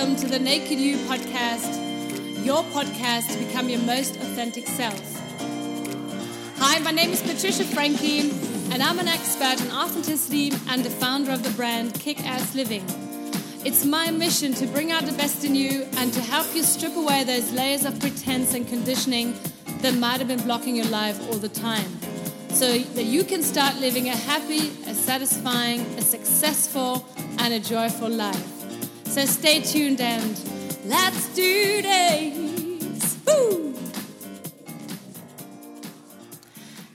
welcome 0.00 0.16
to 0.16 0.28
the 0.28 0.38
Naked 0.38 0.80
You 0.80 0.96
podcast, 1.08 2.42
your 2.42 2.62
podcast 2.72 3.30
to 3.34 3.44
become 3.44 3.68
your 3.68 3.80
most 3.80 4.16
authentic 4.16 4.66
self. 4.66 4.98
Hi, 6.56 6.78
my 6.78 6.90
name 6.90 7.10
is 7.10 7.20
Patricia 7.20 7.64
Frankie, 7.64 8.30
and 8.72 8.82
I'm 8.82 8.98
an 8.98 9.08
expert 9.08 9.60
in 9.60 9.70
authenticity 9.70 10.52
and 10.70 10.82
the 10.82 10.88
founder 10.88 11.32
of 11.32 11.42
the 11.42 11.50
brand 11.50 11.92
Kick 12.00 12.18
Ass 12.26 12.54
Living. 12.54 12.82
It's 13.62 13.84
my 13.84 14.10
mission 14.10 14.54
to 14.54 14.66
bring 14.68 14.90
out 14.90 15.04
the 15.04 15.12
best 15.12 15.44
in 15.44 15.54
you 15.54 15.86
and 15.98 16.10
to 16.14 16.22
help 16.22 16.46
you 16.54 16.62
strip 16.62 16.96
away 16.96 17.24
those 17.24 17.52
layers 17.52 17.84
of 17.84 18.00
pretense 18.00 18.54
and 18.54 18.66
conditioning 18.66 19.34
that 19.82 19.92
might 19.96 20.18
have 20.18 20.28
been 20.28 20.42
blocking 20.44 20.76
your 20.76 20.88
life 20.88 21.20
all 21.28 21.36
the 21.36 21.50
time 21.50 21.92
so 22.48 22.78
that 22.78 23.04
you 23.04 23.22
can 23.22 23.42
start 23.42 23.76
living 23.76 24.08
a 24.08 24.16
happy, 24.16 24.70
a 24.86 24.94
satisfying, 24.94 25.80
a 25.98 26.00
successful, 26.00 27.04
and 27.40 27.52
a 27.52 27.60
joyful 27.60 28.08
life. 28.08 28.59
So 29.10 29.24
stay 29.24 29.60
tuned 29.60 30.00
and 30.00 30.40
let's 30.84 31.34
do 31.34 31.82
this. 31.82 33.18
Woo! 33.26 33.74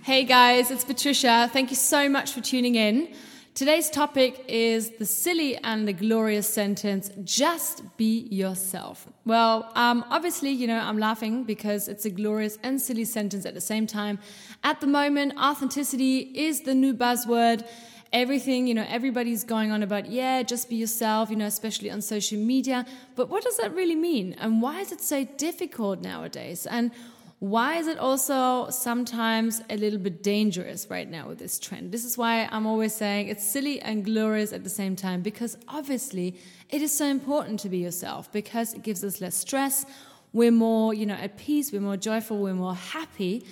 Hey 0.02 0.24
guys, 0.24 0.72
it's 0.72 0.86
Patricia. 0.86 1.50
Thank 1.52 1.72
you 1.72 1.76
so 1.76 2.08
much 2.08 2.32
for 2.32 2.40
tuning 2.40 2.76
in. 2.76 3.14
Today's 3.54 3.90
topic 3.90 4.46
is 4.48 4.91
the 4.91 5.05
silly 5.05 5.58
and 5.58 5.86
the 5.86 5.91
glorious 5.91 6.48
sentence, 6.48 7.10
just 7.26 7.84
be 7.98 8.27
yourself. 8.32 9.08
Well, 9.26 9.70
um, 9.76 10.05
obviously, 10.10 10.52
you 10.52 10.68
know, 10.68 10.80
I'm 10.80 10.98
laughing 10.98 11.44
because 11.44 11.90
it's 11.90 12.05
a 12.05 12.10
glorious 12.10 12.58
and 12.63 12.82
silly 12.82 13.05
sentence 13.05 13.46
at 13.46 13.55
the 13.55 13.62
same 13.62 13.88
time. 13.88 14.20
At 14.63 14.80
the 14.80 14.88
moment, 14.88 15.38
authenticity 15.38 16.20
is 16.20 16.62
the 16.62 16.76
new 16.76 16.94
buzzword. 16.94 17.68
Everything, 18.16 18.66
you 18.66 18.74
know, 18.74 18.86
everybody's 18.88 19.44
going 19.44 19.74
on 19.74 19.84
about, 19.84 20.10
yeah, 20.10 20.42
just 20.42 20.70
be 20.70 20.78
yourself, 20.78 21.30
you 21.30 21.35
know, 21.35 21.48
especially 21.48 21.91
on 21.91 22.02
social 22.02 22.40
media. 22.40 22.85
But 23.18 23.27
what 23.27 23.44
does 23.44 23.57
that 23.57 23.76
really 23.76 23.96
mean? 23.96 24.38
And 24.40 24.62
why 24.62 24.80
is 24.80 24.94
it 24.94 25.02
so 25.02 25.26
difficult 25.26 25.99
nowadays? 25.99 26.66
And 26.66 26.91
why 27.40 27.76
is 27.76 27.88
it 27.88 27.99
also 27.99 28.70
sometimes 28.70 29.62
a 29.70 29.76
little 29.76 29.99
bit 29.99 30.24
dangerous 30.24 30.88
right 30.90 31.10
now 31.10 31.27
with 31.27 31.40
this 31.40 31.60
trend? 31.60 31.91
This 31.91 32.05
is 32.05 32.18
why 32.18 32.48
I'm 32.54 32.66
always 32.66 32.96
saying 32.96 33.27
it's 33.27 33.44
silly 33.44 33.82
and 33.82 34.05
glorious 34.05 34.54
at 34.54 34.63
the 34.63 34.70
same 34.70 34.96
time 34.96 35.22
because 35.22 35.57
obviously 35.68 36.38
it 36.70 36.82
is 36.82 36.98
so 36.98 37.05
important 37.07 37.60
to 37.60 37.70
be 37.70 37.79
yourself 37.79 38.32
because 38.32 38.74
it 38.74 38.82
gives 38.82 39.04
us 39.04 39.20
less 39.20 39.35
stress. 39.35 39.85
We're 40.32 40.52
more, 40.52 40.94
you 40.94 41.05
know, 41.05 41.16
at 41.16 41.38
peace, 41.38 41.74
we're 41.74 41.82
more 41.82 41.98
joyful, 41.98 42.38
we're 42.38 42.54
more 42.54 42.76
happy. 42.76 43.46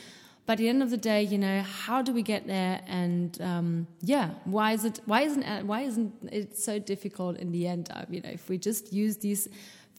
But 0.45 0.53
at 0.53 0.57
the 0.57 0.69
end 0.69 0.83
of 0.83 0.89
the 0.89 0.97
day, 0.97 1.23
you 1.23 1.37
know, 1.37 1.61
how 1.61 2.01
do 2.01 2.11
we 2.11 2.21
get 2.21 2.47
there? 2.47 2.81
And 2.87 3.41
um, 3.41 3.87
yeah, 4.01 4.31
why 4.43 4.73
is 4.73 4.83
it? 4.83 4.99
Why 5.05 5.21
isn't 5.21 5.65
why 5.65 5.81
isn't 5.81 6.13
it 6.31 6.57
so 6.57 6.79
difficult 6.79 7.37
in 7.37 7.51
the 7.51 7.67
end? 7.67 7.89
You 8.09 8.21
know, 8.21 8.29
if 8.29 8.49
we 8.49 8.57
just 8.57 8.91
use 8.91 9.17
these 9.17 9.47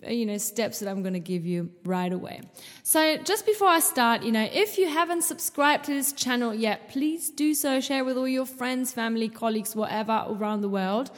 you 0.07 0.27
know 0.27 0.37
steps 0.37 0.81
that 0.81 0.89
I'm 0.89 1.03
going 1.03 1.15
to 1.15 1.21
give 1.21 1.47
you 1.47 1.71
right 1.85 2.13
away. 2.13 2.43
So 2.83 3.17
just 3.19 3.47
before 3.47 3.69
I 3.69 3.81
start, 3.81 4.23
you 4.23 4.33
know, 4.33 4.49
if 4.53 4.77
you 4.79 4.89
haven't 4.89 5.23
subscribed 5.23 5.85
to 5.87 5.95
this 5.95 6.13
channel 6.13 6.55
yet, 6.55 6.91
please 6.91 7.31
do 7.31 7.55
so. 7.55 7.81
Share 7.81 8.05
with 8.05 8.17
all 8.17 8.29
your 8.29 8.47
friends, 8.47 8.93
family, 8.93 9.29
colleagues, 9.29 9.75
whatever 9.75 10.25
around 10.29 10.61
the 10.61 10.69
world. 10.69 11.11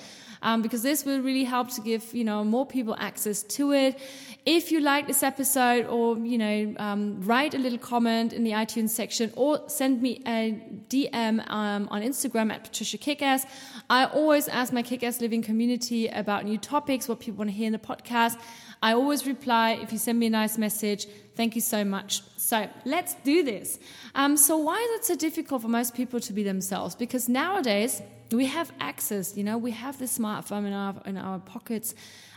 Um, 0.47 0.63
because 0.63 0.83
this 0.83 1.05
will 1.05 1.21
really 1.21 1.43
help 1.43 1.71
to 1.71 1.81
give 1.81 2.15
you 2.15 2.23
know 2.23 2.45
more 2.45 2.65
people 2.65 2.95
access 3.01 3.43
to 3.57 3.73
it. 3.73 3.99
If 4.47 4.71
you 4.71 4.79
like 4.79 5.09
this 5.09 5.25
episode, 5.25 5.87
or 5.87 6.17
you 6.19 6.39
know, 6.39 6.75
um, 6.79 7.21
write 7.23 7.53
a 7.55 7.59
little 7.59 7.79
comment 7.79 8.33
in 8.33 8.45
the 8.45 8.53
iTunes 8.53 8.91
section, 8.91 9.33
or 9.35 9.69
send 9.69 10.01
me 10.01 10.23
a 10.25 10.53
DM 10.89 11.37
um, 11.51 11.89
on 11.91 12.01
Instagram 12.03 12.53
at 12.53 12.63
Patricia 12.63 12.97
Kickass. 12.97 13.45
I 13.91 14.05
always 14.05 14.47
ask 14.47 14.73
my 14.73 14.85
Kickass 14.85 15.21
Living 15.21 15.43
community 15.43 16.07
about 16.07 16.45
new 16.45 16.59
topics, 16.59 17.09
what 17.09 17.19
people 17.19 17.39
want 17.39 17.51
to 17.51 17.57
hear 17.57 17.67
in 17.67 17.73
the 17.73 17.81
podcast. 17.81 18.39
I 18.83 18.93
always 18.93 19.27
reply 19.27 19.73
if 19.73 19.93
you 19.93 19.99
send 19.99 20.19
me 20.19 20.27
a 20.27 20.31
nice 20.31 20.59
message. 20.59 21.07
Thank 21.35 21.55
you 21.55 21.61
so 21.61 21.85
much. 21.85 22.23
So 22.37 22.69
let's 22.85 23.15
do 23.25 23.43
this. 23.43 23.79
Um, 24.15 24.37
so 24.37 24.57
why 24.57 24.77
is 24.77 25.01
it 25.01 25.05
so 25.05 25.17
difficult 25.17 25.63
for 25.63 25.69
most 25.69 25.95
people 25.95 26.21
to 26.21 26.33
be 26.33 26.43
themselves? 26.43 26.95
Because 26.95 27.29
nowadays 27.29 28.03
we 28.31 28.47
have 28.47 28.73
access. 28.81 29.37
You 29.37 29.45
know, 29.45 29.59
we 29.59 29.73
have 29.73 29.99
the 29.99 30.07
smartphone 30.07 30.67
in 30.67 30.73
our 30.73 30.95
in 31.05 31.17
our 31.17 31.39
pockets, 31.39 31.95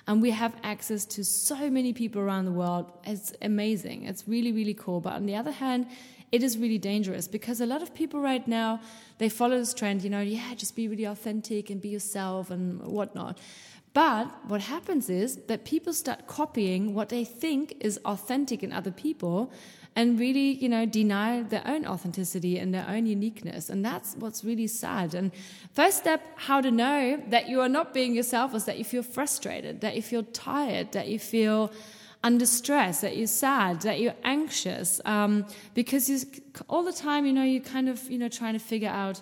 and 0.07 0.21
we 0.21 0.31
have 0.31 0.55
access 0.63 1.05
to 1.05 1.23
so 1.23 1.69
many 1.69 1.93
people 1.93 2.21
around 2.21 2.45
the 2.45 2.51
world. 2.51 2.91
It's 3.05 3.33
amazing. 3.41 4.05
It's 4.05 4.27
really 4.27 4.51
really 4.51 4.73
cool. 4.73 4.99
But 4.99 5.13
on 5.13 5.25
the 5.25 5.35
other 5.35 5.51
hand, 5.51 5.87
it 6.31 6.43
is 6.43 6.57
really 6.57 6.77
dangerous 6.77 7.27
because 7.27 7.59
a 7.59 7.65
lot 7.65 7.81
of 7.81 7.93
people 7.95 8.19
right 8.19 8.47
now 8.47 8.81
they 9.17 9.29
follow 9.29 9.57
this 9.57 9.73
trend. 9.73 10.03
You 10.03 10.09
know, 10.09 10.21
yeah, 10.21 10.53
just 10.55 10.75
be 10.75 10.87
really 10.87 11.05
authentic 11.05 11.69
and 11.69 11.81
be 11.81 11.89
yourself 11.89 12.51
and 12.51 12.81
whatnot. 12.81 13.39
But 13.99 14.27
what 14.47 14.61
happens 14.61 15.09
is 15.09 15.35
that 15.47 15.65
people 15.65 15.91
start 15.91 16.25
copying 16.25 16.93
what 16.93 17.09
they 17.09 17.25
think 17.25 17.75
is 17.81 17.99
authentic 18.05 18.63
in 18.63 18.71
other 18.71 18.91
people 18.91 19.51
and 19.93 20.17
really, 20.17 20.51
you 20.51 20.69
know, 20.69 20.85
deny 20.85 21.41
their 21.41 21.63
own 21.65 21.85
authenticity 21.85 22.59
and 22.59 22.73
their 22.73 22.85
own 22.87 23.05
uniqueness. 23.05 23.69
And 23.69 23.83
that's 23.83 24.15
what's 24.15 24.41
really 24.45 24.67
sad. 24.67 25.13
And 25.13 25.33
first 25.73 25.97
step, 25.97 26.21
how 26.37 26.61
to 26.61 26.71
know 26.71 27.21
that 27.27 27.49
you 27.49 27.59
are 27.59 27.67
not 27.67 27.93
being 27.93 28.15
yourself 28.15 28.55
is 28.55 28.63
that 28.63 28.77
you 28.77 28.85
feel 28.85 29.03
frustrated, 29.03 29.81
that 29.81 29.97
you 29.97 30.01
feel 30.01 30.23
tired, 30.23 30.93
that 30.93 31.09
you 31.09 31.19
feel 31.19 31.69
under 32.23 32.45
stress, 32.45 33.01
that 33.01 33.17
you're 33.17 33.27
sad, 33.27 33.81
that 33.81 33.99
you're 33.99 34.15
anxious, 34.23 35.01
um, 35.03 35.45
because 35.73 36.09
you 36.09 36.19
all 36.69 36.83
the 36.83 36.93
time, 36.93 37.25
you 37.25 37.33
know, 37.33 37.43
you're 37.43 37.61
kind 37.61 37.89
of, 37.89 38.09
you 38.09 38.17
know, 38.17 38.29
trying 38.29 38.53
to 38.53 38.59
figure 38.59 38.87
out 38.87 39.21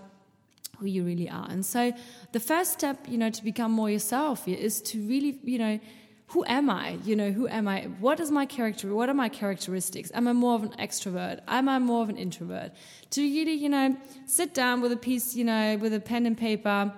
who 0.79 0.85
you 0.88 1.03
really 1.03 1.29
are. 1.29 1.47
And 1.49 1.65
so 1.65 1.93
the 2.31 2.39
first 2.39 2.73
step, 2.73 3.05
you 3.07 3.17
know, 3.17 3.29
to 3.29 3.43
become 3.43 3.71
more 3.71 3.89
yourself 3.89 4.47
is 4.47 4.81
to 4.83 4.99
really, 5.07 5.39
you 5.43 5.57
know, 5.57 5.79
who 6.27 6.43
am 6.45 6.69
I? 6.69 6.97
You 7.05 7.15
know, 7.15 7.31
who 7.31 7.47
am 7.47 7.67
I? 7.67 7.83
What 7.99 8.19
is 8.19 8.31
my 8.31 8.45
character? 8.45 8.93
What 8.93 9.07
are 9.07 9.13
my 9.13 9.29
characteristics? 9.29 10.11
Am 10.13 10.27
I 10.27 10.33
more 10.33 10.55
of 10.55 10.63
an 10.63 10.73
extrovert? 10.77 11.39
Am 11.47 11.69
I 11.69 11.79
more 11.79 12.03
of 12.03 12.09
an 12.09 12.17
introvert? 12.17 12.73
To 13.11 13.21
really, 13.21 13.53
you 13.53 13.69
know, 13.69 13.95
sit 14.25 14.53
down 14.53 14.81
with 14.81 14.91
a 14.91 14.97
piece, 14.97 15.35
you 15.35 15.45
know, 15.45 15.77
with 15.77 15.93
a 15.93 16.01
pen 16.01 16.25
and 16.25 16.37
paper, 16.37 16.91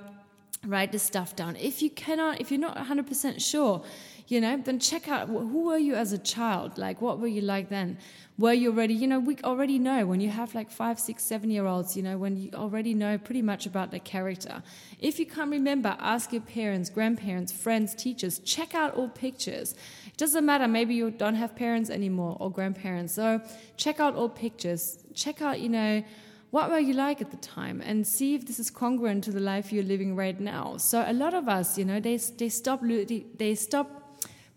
write 0.66 0.92
this 0.92 1.04
stuff 1.04 1.36
down. 1.36 1.56
If 1.58 1.84
you 1.84 1.92
cannot, 1.92 2.42
if 2.42 2.50
you're 2.50 2.60
not 2.60 2.76
100% 2.76 3.40
sure, 3.40 3.84
you 4.30 4.40
know, 4.40 4.58
then 4.58 4.80
check 4.80 5.08
out 5.08 5.28
who 5.28 5.66
were 5.66 5.78
you 5.78 5.96
as 5.96 6.14
a 6.14 6.18
child? 6.18 6.78
Like, 6.78 7.02
what 7.02 7.20
were 7.20 7.28
you 7.28 7.42
like 7.42 7.70
then? 7.70 7.98
Were 8.38 8.54
you 8.54 8.70
already, 8.70 8.94
you 8.94 9.08
know, 9.08 9.20
we 9.20 9.38
already 9.44 9.80
know 9.80 10.06
when 10.06 10.22
you 10.22 10.30
have 10.30 10.56
like 10.56 10.72
five, 10.72 11.00
six, 11.00 11.24
seven 11.24 11.50
year 11.50 11.66
olds, 11.66 11.98
you 11.98 12.04
know, 12.04 12.18
when 12.18 12.38
you 12.38 12.52
already 12.54 12.94
know 12.94 13.18
pretty 13.18 13.42
much 13.42 13.66
about 13.66 13.92
their 13.92 14.00
character. 14.00 14.62
If 15.00 15.20
you 15.20 15.26
can't 15.26 15.50
remember, 15.50 15.98
ask 16.00 16.32
your 16.32 16.44
parents, 16.44 16.90
grandparents, 16.90 17.52
friends, 17.52 17.96
teachers, 17.96 18.40
check 18.40 18.76
out 18.76 18.96
old 18.96 19.16
pictures. 19.16 19.74
It 20.06 20.18
doesn't 20.18 20.46
matter, 20.46 20.68
maybe 20.68 20.94
you 20.94 21.12
don't 21.12 21.36
have 21.36 21.56
parents 21.56 21.90
anymore 21.90 22.38
or 22.40 22.52
grandparents. 22.52 23.14
So 23.14 23.42
check 23.78 24.00
out 24.00 24.16
old 24.16 24.36
pictures. 24.36 25.00
Check 25.16 25.42
out, 25.42 25.60
you 25.60 25.70
know, 25.70 26.04
what 26.52 26.70
were 26.70 26.80
you 26.80 26.94
like 26.94 27.22
at 27.22 27.32
the 27.32 27.38
time 27.38 27.82
and 27.86 28.08
see 28.08 28.36
if 28.36 28.46
this 28.46 28.60
is 28.60 28.72
congruent 28.72 29.24
to 29.24 29.32
the 29.32 29.40
life 29.40 29.72
you're 29.72 29.84
living 29.84 30.16
right 30.16 30.40
now 30.40 30.78
so 30.78 31.04
a 31.06 31.14
lot 31.14 31.36
of 31.36 31.48
us 31.48 31.78
you 31.78 31.86
know 31.86 32.00
they, 32.00 32.18
they 32.18 32.50
stop 32.50 32.82
they 32.82 33.54
stop 33.54 33.99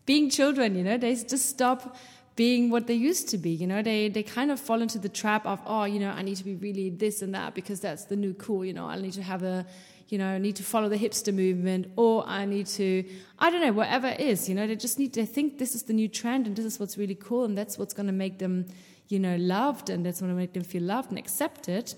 being 0.07 0.31
children, 0.31 0.75
you 0.75 0.85
know, 0.85 0.99
they 0.99 1.15
just 1.15 1.47
stop 1.47 1.97
being 2.35 2.71
what 2.71 2.87
they 2.87 2.95
used 2.95 3.29
to 3.29 3.39
be. 3.39 3.51
You 3.51 3.67
know, 3.67 3.83
they 3.83 4.09
they 4.09 4.23
kind 4.23 4.51
of 4.51 4.59
fall 4.59 4.81
into 4.81 4.99
the 4.99 5.09
trap 5.09 5.47
of, 5.47 5.61
oh, 5.67 5.85
you 5.85 6.01
know, 6.01 6.11
I 6.11 6.23
need 6.23 6.37
to 6.37 6.45
be 6.45 6.57
really 6.57 6.91
this 6.91 7.23
and 7.23 7.35
that 7.35 7.55
because 7.55 7.81
that's 7.81 8.05
the 8.05 8.17
new 8.17 8.35
cool. 8.35 8.65
You 8.65 8.73
know, 8.73 8.87
I 8.87 9.01
need 9.01 9.12
to 9.15 9.23
have 9.23 9.43
a, 9.43 9.67
you 10.09 10.19
know, 10.19 10.29
I 10.29 10.39
need 10.39 10.57
to 10.57 10.62
follow 10.62 10.89
the 10.89 10.99
hipster 10.99 11.35
movement, 11.35 11.87
or 11.97 12.27
I 12.27 12.45
need 12.45 12.67
to, 12.79 13.05
I 13.39 13.51
don't 13.51 13.61
know, 13.61 13.73
whatever 13.73 14.09
it 14.09 14.21
is. 14.21 14.49
You 14.49 14.55
know, 14.55 14.67
they 14.67 14.77
just 14.77 14.99
need 14.99 15.12
to 15.15 15.27
think 15.27 15.59
this 15.59 15.75
is 15.75 15.85
the 15.85 15.93
new 15.93 16.09
trend 16.09 16.47
and 16.47 16.57
this 16.57 16.65
is 16.65 16.81
what's 16.81 16.97
really 16.97 17.15
cool 17.15 17.45
and 17.45 17.57
that's 17.57 17.79
what's 17.79 17.95
going 17.95 18.07
to 18.07 18.12
make 18.12 18.39
them, 18.39 18.67
you 19.09 19.19
know, 19.19 19.37
loved 19.37 19.91
and 19.91 20.05
that's 20.05 20.21
going 20.21 20.33
to 20.33 20.37
make 20.37 20.53
them 20.53 20.65
feel 20.65 20.83
loved 20.83 21.11
and 21.11 21.19
accepted. 21.19 21.95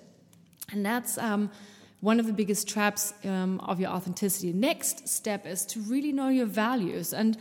And 0.73 0.85
that's 0.85 1.17
um, 1.19 1.51
one 2.01 2.19
of 2.19 2.27
the 2.27 2.33
biggest 2.33 2.69
traps 2.69 3.15
um, 3.25 3.61
of 3.61 3.81
your 3.81 3.91
authenticity. 3.91 4.53
Next 4.53 5.09
step 5.09 5.47
is 5.47 5.65
to 5.67 5.81
really 5.81 6.13
know 6.13 6.29
your 6.29 6.47
values 6.47 7.13
and 7.13 7.39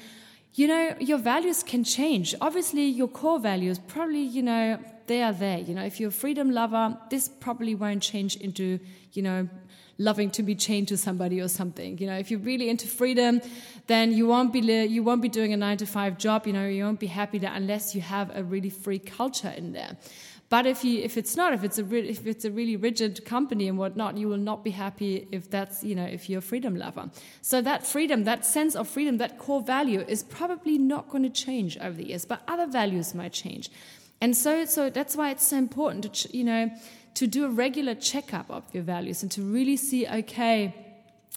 you 0.55 0.67
know, 0.67 0.95
your 0.99 1.17
values 1.17 1.63
can 1.63 1.83
change. 1.83 2.35
Obviously, 2.39 2.85
your 2.85 3.07
core 3.07 3.39
values 3.39 3.79
probably, 3.79 4.21
you 4.21 4.43
know, 4.43 4.77
they 5.07 5.21
are 5.23 5.33
there. 5.33 5.57
You 5.57 5.73
know, 5.73 5.83
if 5.83 5.99
you're 5.99 6.09
a 6.09 6.11
freedom 6.11 6.51
lover, 6.51 6.97
this 7.09 7.27
probably 7.27 7.75
won't 7.75 8.03
change 8.03 8.35
into, 8.37 8.79
you 9.13 9.21
know, 9.21 9.49
loving 9.97 10.29
to 10.31 10.43
be 10.43 10.55
chained 10.55 10.87
to 10.89 10.97
somebody 10.97 11.41
or 11.41 11.47
something. 11.47 11.97
You 11.97 12.07
know, 12.07 12.17
if 12.17 12.31
you're 12.31 12.39
really 12.39 12.69
into 12.69 12.87
freedom, 12.87 13.41
then 13.87 14.11
you 14.11 14.27
won't 14.27 14.53
be 14.53 14.59
you 14.59 15.03
won't 15.03 15.21
be 15.21 15.29
doing 15.29 15.53
a 15.53 15.57
nine 15.57 15.77
to 15.77 15.85
five 15.85 16.17
job. 16.17 16.47
You 16.47 16.53
know, 16.53 16.67
you 16.67 16.83
won't 16.83 16.99
be 16.99 17.07
happy 17.07 17.39
there 17.39 17.53
unless 17.53 17.95
you 17.95 18.01
have 18.01 18.35
a 18.35 18.43
really 18.43 18.69
free 18.69 18.99
culture 18.99 19.53
in 19.55 19.73
there. 19.73 19.97
But 20.53 20.67
if 20.67 20.83
you 20.85 21.01
if 21.01 21.17
it's 21.17 21.35
not, 21.35 21.51
if 21.53 21.63
it's 21.63 21.79
a 21.79 21.83
re- 21.83 22.07
if 22.07 22.27
it's 22.27 22.45
a 22.45 22.51
really 22.51 22.75
rigid 22.75 23.25
company 23.25 23.67
and 23.67 23.75
whatnot, 23.75 24.17
you 24.19 24.27
will 24.27 24.45
not 24.51 24.63
be 24.63 24.69
happy 24.69 25.27
if 25.31 25.49
that's 25.49 25.83
you 25.83 25.95
know 25.95 26.05
if 26.05 26.29
you're 26.29 26.43
a 26.45 26.47
freedom 26.51 26.75
lover. 26.75 27.09
So 27.41 27.59
that 27.63 27.87
freedom, 27.87 28.25
that 28.25 28.45
sense 28.45 28.75
of 28.75 28.87
freedom, 28.87 29.17
that 29.17 29.39
core 29.39 29.63
value 29.63 30.01
is 30.07 30.21
probably 30.21 30.77
not 30.77 31.09
going 31.09 31.23
to 31.23 31.31
change 31.45 31.75
over 31.79 31.95
the 31.97 32.05
years, 32.09 32.23
but 32.25 32.43
other 32.47 32.67
values 32.67 33.15
might 33.15 33.33
change. 33.33 33.71
And 34.21 34.37
so 34.37 34.65
so 34.65 34.91
that's 34.91 35.15
why 35.15 35.31
it's 35.31 35.47
so 35.47 35.57
important 35.57 36.13
to 36.13 36.37
you 36.37 36.43
know 36.43 36.69
to 37.15 37.25
do 37.25 37.45
a 37.45 37.49
regular 37.49 37.95
checkup 37.95 38.51
of 38.51 38.63
your 38.73 38.83
values 38.83 39.23
and 39.23 39.31
to 39.31 39.41
really 39.41 39.75
see 39.75 40.05
okay 40.07 40.59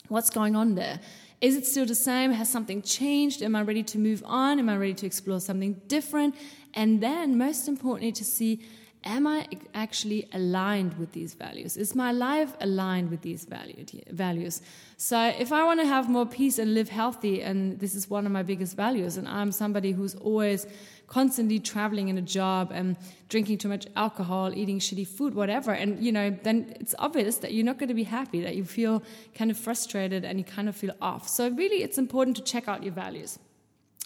what's 0.08 0.28
going 0.28 0.54
on 0.54 0.74
there 0.74 1.00
Is 1.40 1.54
it 1.56 1.66
still 1.66 1.86
the 1.86 1.94
same? 1.94 2.32
Has 2.32 2.48
something 2.48 2.80
changed? 2.82 3.42
Am 3.42 3.54
I 3.56 3.62
ready 3.62 3.82
to 3.82 3.98
move 3.98 4.22
on? 4.26 4.58
Am 4.58 4.68
I 4.68 4.76
ready 4.76 4.94
to 4.94 5.06
explore 5.06 5.40
something 5.40 5.74
different? 5.86 6.34
And 6.72 7.02
then, 7.02 7.36
most 7.36 7.68
importantly, 7.68 8.12
to 8.12 8.24
see 8.24 8.60
am 9.06 9.26
I 9.26 9.46
actually 9.72 10.28
aligned 10.32 10.98
with 10.98 11.12
these 11.12 11.34
values? 11.34 11.76
Is 11.76 11.94
my 11.94 12.12
life 12.12 12.52
aligned 12.60 13.10
with 13.10 13.22
these 13.22 13.46
values? 13.46 14.60
So, 14.96 15.18
if 15.38 15.52
I 15.52 15.64
want 15.64 15.80
to 15.80 15.86
have 15.86 16.10
more 16.10 16.26
peace 16.26 16.58
and 16.58 16.74
live 16.74 16.88
healthy, 16.88 17.40
and 17.42 17.78
this 17.78 17.94
is 17.94 18.10
one 18.10 18.26
of 18.26 18.32
my 18.32 18.42
biggest 18.42 18.76
values, 18.76 19.16
and 19.16 19.28
I'm 19.28 19.52
somebody 19.52 19.92
who's 19.92 20.14
always 20.16 20.66
constantly 21.06 21.60
traveling 21.60 22.08
in 22.08 22.18
a 22.18 22.22
job 22.22 22.72
and 22.74 22.96
drinking 23.28 23.58
too 23.58 23.68
much 23.68 23.86
alcohol, 23.94 24.52
eating 24.52 24.80
shitty 24.80 25.06
food, 25.06 25.34
whatever, 25.34 25.70
and 25.70 26.04
you 26.04 26.10
know, 26.10 26.36
then 26.42 26.74
it's 26.80 26.94
obvious 26.98 27.38
that 27.38 27.54
you're 27.54 27.64
not 27.64 27.78
going 27.78 27.88
to 27.88 27.94
be 27.94 28.04
happy, 28.04 28.40
that 28.40 28.56
you 28.56 28.64
feel 28.64 29.02
kind 29.34 29.50
of 29.50 29.56
frustrated 29.56 30.24
and 30.24 30.38
you 30.38 30.44
kind 30.44 30.68
of 30.68 30.76
feel 30.76 30.94
off. 31.00 31.28
So, 31.28 31.48
really, 31.48 31.82
it's 31.82 31.98
important 31.98 32.36
to 32.38 32.42
check 32.42 32.68
out 32.68 32.82
your 32.82 32.92
values. 32.92 33.38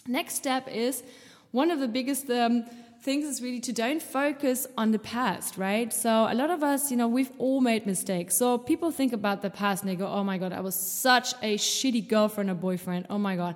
Next 0.07 0.35
step 0.35 0.67
is 0.67 1.03
one 1.51 1.71
of 1.71 1.79
the 1.79 1.87
biggest. 1.87 2.29
Um, 2.29 2.65
things 3.01 3.25
is 3.25 3.41
really 3.41 3.59
to 3.59 3.73
don't 3.73 4.01
focus 4.01 4.67
on 4.77 4.91
the 4.91 4.99
past, 4.99 5.57
right? 5.57 5.91
So 5.91 6.27
a 6.29 6.35
lot 6.35 6.51
of 6.51 6.61
us, 6.61 6.91
you 6.91 6.97
know, 6.97 7.07
we've 7.07 7.31
all 7.39 7.59
made 7.59 7.87
mistakes. 7.87 8.35
So 8.35 8.59
people 8.59 8.91
think 8.91 9.11
about 9.11 9.41
the 9.41 9.49
past 9.49 9.81
and 9.81 9.89
they 9.89 9.95
go, 9.95 10.07
oh 10.07 10.23
my 10.23 10.37
God, 10.37 10.53
I 10.53 10.59
was 10.59 10.75
such 10.75 11.33
a 11.41 11.57
shitty 11.57 12.07
girlfriend 12.07 12.51
or 12.51 12.53
boyfriend. 12.53 13.07
Oh 13.09 13.17
my 13.17 13.35
God. 13.35 13.55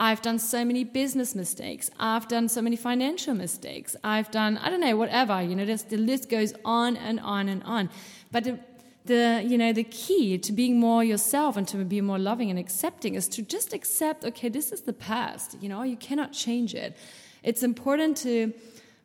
I've 0.00 0.22
done 0.22 0.38
so 0.38 0.64
many 0.64 0.84
business 0.84 1.34
mistakes. 1.34 1.90
I've 1.98 2.26
done 2.28 2.48
so 2.48 2.62
many 2.62 2.76
financial 2.76 3.34
mistakes. 3.34 3.96
I've 4.02 4.30
done, 4.30 4.58
I 4.58 4.70
don't 4.70 4.80
know, 4.80 4.96
whatever. 4.96 5.42
You 5.42 5.56
know, 5.56 5.64
the 5.64 5.96
list 5.96 6.30
goes 6.30 6.54
on 6.64 6.96
and 6.96 7.20
on 7.20 7.48
and 7.48 7.62
on. 7.64 7.90
But 8.32 8.44
the, 8.44 8.58
the 9.04 9.44
you 9.46 9.56
know 9.56 9.72
the 9.72 9.84
key 9.84 10.36
to 10.36 10.52
being 10.52 10.80
more 10.80 11.04
yourself 11.04 11.56
and 11.56 11.68
to 11.68 11.76
be 11.84 12.00
more 12.00 12.18
loving 12.18 12.50
and 12.50 12.58
accepting 12.58 13.14
is 13.14 13.28
to 13.28 13.40
just 13.40 13.72
accept 13.72 14.24
okay 14.24 14.48
this 14.48 14.72
is 14.72 14.80
the 14.80 14.92
past 14.92 15.56
you 15.60 15.68
know 15.68 15.84
you 15.84 15.96
cannot 15.96 16.32
change 16.32 16.74
it 16.74 16.96
it's 17.44 17.62
important 17.62 18.16
to 18.16 18.52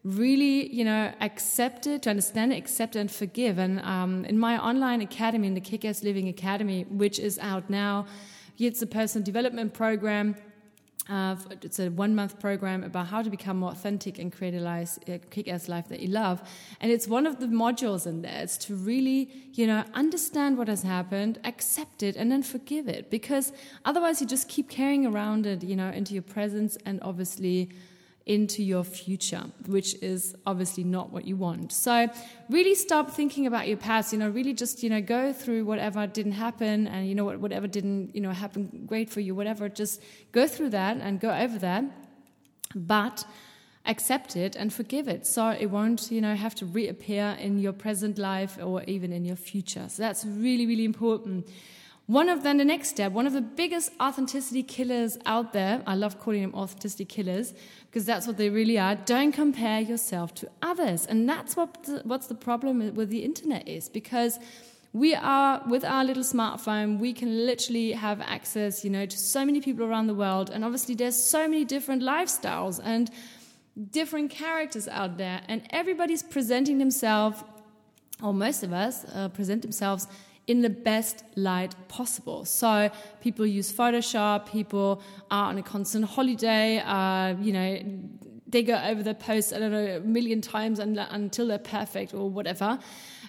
really, 0.03 0.73
you 0.73 0.83
know, 0.83 1.13
accept 1.21 1.85
it, 1.85 2.03
to 2.03 2.09
understand 2.09 2.53
it, 2.53 2.57
accept 2.57 2.95
and 2.95 3.11
forgive. 3.11 3.57
And 3.57 3.79
um, 3.81 4.25
in 4.25 4.37
my 4.39 4.57
online 4.57 5.01
academy, 5.01 5.47
in 5.47 5.53
the 5.53 5.61
Kick-Ass 5.61 6.03
Living 6.03 6.27
Academy, 6.27 6.85
which 6.89 7.19
is 7.19 7.37
out 7.39 7.69
now, 7.69 8.07
it's 8.57 8.81
a 8.81 8.87
personal 8.87 9.23
development 9.23 9.73
program. 9.73 10.35
Uh, 11.09 11.35
it's 11.61 11.79
a 11.79 11.89
one 11.89 12.15
month 12.15 12.39
program 12.39 12.83
about 12.83 13.07
how 13.07 13.21
to 13.21 13.29
become 13.29 13.57
more 13.57 13.71
authentic 13.71 14.19
and 14.19 14.31
create 14.31 14.53
a, 14.53 14.59
life, 14.59 14.97
a 15.07 15.17
kick-ass 15.17 15.67
life 15.67 15.87
that 15.89 15.99
you 15.99 16.07
love. 16.07 16.41
And 16.79 16.91
it's 16.91 17.07
one 17.07 17.25
of 17.25 17.39
the 17.39 17.47
modules 17.47 18.05
in 18.05 18.21
there. 18.21 18.41
It's 18.41 18.57
to 18.59 18.75
really, 18.75 19.29
you 19.53 19.67
know, 19.67 19.83
understand 19.93 20.57
what 20.57 20.67
has 20.67 20.83
happened, 20.83 21.39
accept 21.43 22.03
it, 22.03 22.15
and 22.15 22.31
then 22.31 22.43
forgive 22.43 22.87
it. 22.87 23.09
Because 23.09 23.51
otherwise, 23.83 24.21
you 24.21 24.27
just 24.27 24.47
keep 24.47 24.69
carrying 24.69 25.05
around 25.05 25.45
it, 25.45 25.63
you 25.63 25.75
know, 25.75 25.89
into 25.89 26.13
your 26.13 26.23
presence 26.23 26.77
and 26.85 26.99
obviously 27.01 27.69
into 28.25 28.63
your 28.63 28.83
future, 28.83 29.43
which 29.65 29.95
is 30.01 30.35
obviously 30.45 30.83
not 30.83 31.11
what 31.11 31.25
you 31.25 31.35
want. 31.35 31.71
So 31.71 32.07
really 32.49 32.75
stop 32.75 33.11
thinking 33.11 33.47
about 33.47 33.67
your 33.67 33.77
past, 33.77 34.13
you 34.13 34.19
know, 34.19 34.29
really 34.29 34.53
just, 34.53 34.83
you 34.83 34.89
know, 34.89 35.01
go 35.01 35.33
through 35.33 35.65
whatever 35.65 36.05
didn't 36.07 36.33
happen 36.33 36.87
and, 36.87 37.07
you 37.07 37.15
know, 37.15 37.25
whatever 37.25 37.67
didn't, 37.67 38.15
you 38.15 38.21
know, 38.21 38.31
happen 38.31 38.83
great 38.85 39.09
for 39.09 39.21
you, 39.21 39.33
whatever, 39.33 39.67
just 39.69 40.01
go 40.31 40.47
through 40.47 40.69
that 40.69 40.97
and 40.97 41.19
go 41.19 41.31
over 41.31 41.57
that. 41.59 41.83
But 42.75 43.25
accept 43.85 44.35
it 44.35 44.55
and 44.55 44.71
forgive 44.71 45.07
it 45.07 45.25
so 45.25 45.49
it 45.49 45.65
won't 45.65 46.11
you 46.11 46.21
know 46.21 46.35
have 46.35 46.53
to 46.53 46.65
reappear 46.67 47.35
in 47.39 47.57
your 47.57 47.73
present 47.73 48.19
life 48.19 48.59
or 48.61 48.83
even 48.83 49.11
in 49.11 49.25
your 49.25 49.35
future 49.35 49.87
so 49.89 50.03
that's 50.03 50.23
really 50.23 50.67
really 50.67 50.85
important 50.85 51.47
one 52.11 52.27
of 52.27 52.43
then 52.43 52.57
the 52.57 52.65
next 52.65 52.89
step, 52.89 53.13
one 53.13 53.25
of 53.25 53.31
the 53.31 53.39
biggest 53.39 53.89
authenticity 54.01 54.63
killers 54.63 55.17
out 55.25 55.53
there, 55.53 55.81
I 55.87 55.95
love 55.95 56.19
calling 56.19 56.41
them 56.41 56.53
authenticity 56.53 57.05
killers 57.05 57.53
because 57.85 58.03
that's 58.03 58.27
what 58.27 58.35
they 58.35 58.49
really 58.49 58.77
are. 58.77 58.95
Don't 58.95 59.31
compare 59.31 59.79
yourself 59.79 60.33
to 60.35 60.49
others. 60.61 61.05
And 61.05 61.29
that's 61.29 61.55
what 61.55 61.83
the, 61.83 62.01
what's 62.03 62.27
the 62.27 62.35
problem 62.35 62.95
with 62.95 63.07
the 63.07 63.23
internet 63.23 63.65
is 63.65 63.87
because 63.87 64.39
we 64.91 65.15
are 65.15 65.63
with 65.69 65.85
our 65.85 66.03
little 66.03 66.23
smartphone 66.23 66.99
we 66.99 67.13
can 67.13 67.45
literally 67.45 67.93
have 67.93 68.19
access 68.19 68.83
you 68.83 68.89
know 68.89 69.05
to 69.05 69.17
so 69.17 69.45
many 69.45 69.61
people 69.61 69.85
around 69.85 70.07
the 70.07 70.13
world 70.13 70.49
and 70.49 70.65
obviously 70.65 70.93
there's 70.93 71.15
so 71.15 71.47
many 71.47 71.63
different 71.63 72.03
lifestyles 72.03 72.77
and 72.83 73.09
different 73.91 74.29
characters 74.29 74.89
out 74.89 75.15
there 75.17 75.39
and 75.47 75.65
everybody's 75.69 76.21
presenting 76.21 76.77
themselves 76.77 77.41
or 78.21 78.33
most 78.33 78.63
of 78.63 78.73
us 78.73 79.05
uh, 79.15 79.29
present 79.29 79.61
themselves 79.61 80.07
in 80.47 80.61
the 80.61 80.69
best 80.69 81.23
light 81.35 81.75
possible. 81.87 82.45
So 82.45 82.89
people 83.21 83.45
use 83.45 83.71
Photoshop, 83.71 84.51
people 84.51 85.01
are 85.29 85.49
on 85.49 85.57
a 85.57 85.63
constant 85.63 86.05
holiday, 86.05 86.79
uh, 86.79 87.35
you 87.39 87.53
know, 87.53 87.79
they 88.47 88.63
go 88.63 88.75
over 88.75 89.01
their 89.01 89.13
posts, 89.13 89.53
I 89.53 89.59
don't 89.59 89.71
know, 89.71 89.97
a 89.97 89.99
million 90.01 90.41
times 90.41 90.79
until 90.79 91.47
they're 91.47 91.57
perfect 91.57 92.13
or 92.13 92.29
whatever. 92.29 92.79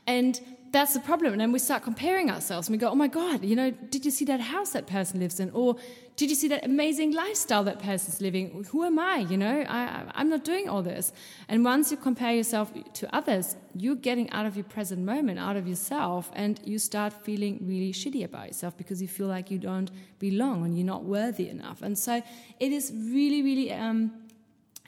And 0.06 0.40
that's 0.72 0.94
the 0.94 1.00
problem. 1.00 1.32
And 1.32 1.40
then 1.40 1.52
we 1.52 1.58
start 1.58 1.82
comparing 1.82 2.30
ourselves 2.30 2.66
and 2.66 2.74
we 2.74 2.78
go, 2.78 2.88
oh 2.88 2.94
my 2.94 3.06
God, 3.06 3.44
you 3.44 3.54
know, 3.54 3.70
did 3.70 4.06
you 4.06 4.10
see 4.10 4.24
that 4.24 4.40
house 4.40 4.70
that 4.70 4.86
person 4.86 5.20
lives 5.20 5.38
in? 5.38 5.50
Or 5.50 5.76
did 6.16 6.30
you 6.30 6.34
see 6.34 6.48
that 6.48 6.64
amazing 6.64 7.12
lifestyle 7.12 7.62
that 7.64 7.78
person's 7.78 8.22
living? 8.22 8.64
Who 8.70 8.84
am 8.84 8.98
I? 8.98 9.18
You 9.18 9.36
know, 9.36 9.64
I, 9.68 10.04
I'm 10.14 10.30
not 10.30 10.44
doing 10.44 10.70
all 10.70 10.82
this. 10.82 11.12
And 11.48 11.62
once 11.62 11.90
you 11.90 11.98
compare 11.98 12.32
yourself 12.32 12.72
to 12.94 13.14
others, 13.14 13.54
you're 13.74 13.94
getting 13.94 14.30
out 14.30 14.46
of 14.46 14.56
your 14.56 14.64
present 14.64 15.04
moment, 15.04 15.38
out 15.38 15.56
of 15.56 15.68
yourself, 15.68 16.30
and 16.34 16.58
you 16.64 16.78
start 16.78 17.12
feeling 17.12 17.58
really 17.62 17.92
shitty 17.92 18.24
about 18.24 18.46
yourself 18.46 18.76
because 18.76 19.02
you 19.02 19.08
feel 19.08 19.26
like 19.26 19.50
you 19.50 19.58
don't 19.58 19.90
belong 20.18 20.64
and 20.64 20.76
you're 20.76 20.86
not 20.86 21.04
worthy 21.04 21.50
enough. 21.50 21.82
And 21.82 21.98
so 21.98 22.22
it 22.58 22.72
is 22.72 22.92
really, 22.94 23.42
really 23.42 23.72
um, 23.72 24.10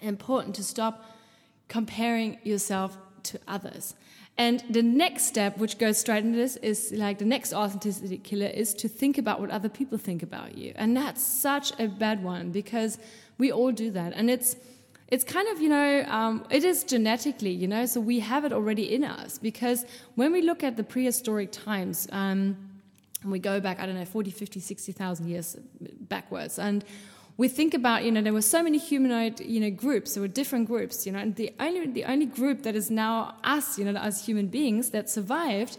important 0.01 0.55
to 0.57 0.65
stop 0.65 1.05
comparing 1.69 2.39
yourself 2.43 2.97
to 3.25 3.41
others. 3.49 3.95
And 4.37 4.65
the 4.69 4.83
next 4.83 5.27
step, 5.27 5.59
which 5.59 5.79
goes 5.79 5.99
straight 5.99 6.25
into 6.25 6.37
this, 6.37 6.57
is 6.57 6.93
like 6.93 7.19
the 7.19 7.25
next 7.25 7.53
authenticity 7.53 8.19
killer 8.19 8.47
is 8.47 8.75
to 8.75 8.89
think 8.89 9.17
about 9.17 9.41
what 9.41 9.51
other 9.51 9.69
people 9.69 9.97
think 9.97 10.23
about 10.23 10.59
you. 10.59 10.73
And 10.75 10.97
that's 10.97 11.23
such 11.23 11.79
a 11.79 11.87
bad 11.87 12.25
one 12.25 12.51
because 12.51 12.99
we 13.39 13.53
all 13.53 13.71
do 13.71 13.93
that. 13.93 14.13
And 14.15 14.29
it's, 14.29 14.57
it's 15.09 15.23
kind 15.23 15.47
of, 15.49 15.61
you 15.61 15.69
know, 15.69 16.05
um, 16.09 16.45
it 16.51 16.65
is 16.65 16.83
genetically, 16.83 17.53
you 17.53 17.69
know, 17.69 17.87
so 17.87 18.01
we 18.01 18.19
have 18.21 18.45
it 18.45 18.53
already 18.53 18.93
in 18.93 19.05
us 19.05 19.39
because 19.39 19.85
when 20.17 20.33
we 20.33 20.43
look 20.43 20.65
at 20.65 20.77
the 20.77 20.85
prehistoric 20.85 21.53
times, 21.53 22.09
um, 22.11 22.57
and 23.23 23.33
we 23.33 23.39
go 23.39 23.61
back, 23.61 23.81
I 23.81 23.87
don't 23.87 23.95
know, 23.95 24.05
40, 24.05 24.31
50, 24.31 24.61
60,000 24.61 25.29
years 25.29 25.57
backwards, 25.81 26.59
and 26.59 26.85
we 27.37 27.49
think 27.49 27.75
about, 27.75 28.05
you 28.05 28.13
know, 28.13 28.23
there 28.23 28.33
were 28.33 28.43
so 28.43 28.63
many 28.63 28.79
humanoid, 28.79 29.41
you 29.41 29.61
know, 29.61 29.71
groups. 29.71 30.15
There 30.15 30.21
were 30.21 30.29
different 30.29 30.69
groups, 30.69 31.05
you 31.05 31.13
know, 31.13 31.19
and 31.19 31.35
the 31.35 31.53
only 31.59 31.87
the 31.87 32.05
only 32.05 32.27
group 32.27 32.63
that 32.63 32.77
is 32.77 32.91
now 32.91 33.35
us, 33.43 33.79
you 33.79 33.85
know, 33.85 33.99
as 33.99 34.25
human 34.25 34.47
beings 34.47 34.91
that 34.91 35.11
survived, 35.11 35.77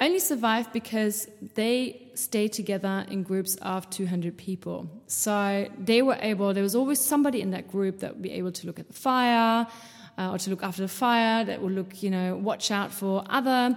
only 0.00 0.18
survived 0.18 0.72
because 0.72 1.28
they 1.54 2.10
stayed 2.14 2.52
together 2.52 3.06
in 3.08 3.22
groups 3.22 3.56
of 3.62 3.88
200 3.88 4.36
people. 4.36 4.90
So 5.06 5.66
they 5.78 6.02
were 6.02 6.18
able. 6.20 6.52
There 6.52 6.62
was 6.62 6.74
always 6.74 7.00
somebody 7.00 7.40
in 7.40 7.52
that 7.52 7.70
group 7.70 8.00
that 8.00 8.14
would 8.14 8.22
be 8.22 8.32
able 8.32 8.52
to 8.52 8.66
look 8.66 8.78
at 8.78 8.88
the 8.88 8.94
fire. 8.94 9.66
Uh, 10.16 10.30
or 10.30 10.38
to 10.38 10.48
look 10.48 10.62
after 10.62 10.80
the 10.80 10.86
fire, 10.86 11.44
that 11.44 11.60
would 11.60 11.72
look, 11.72 12.00
you 12.00 12.08
know, 12.08 12.36
watch 12.36 12.70
out 12.70 12.92
for 12.92 13.24
other 13.28 13.76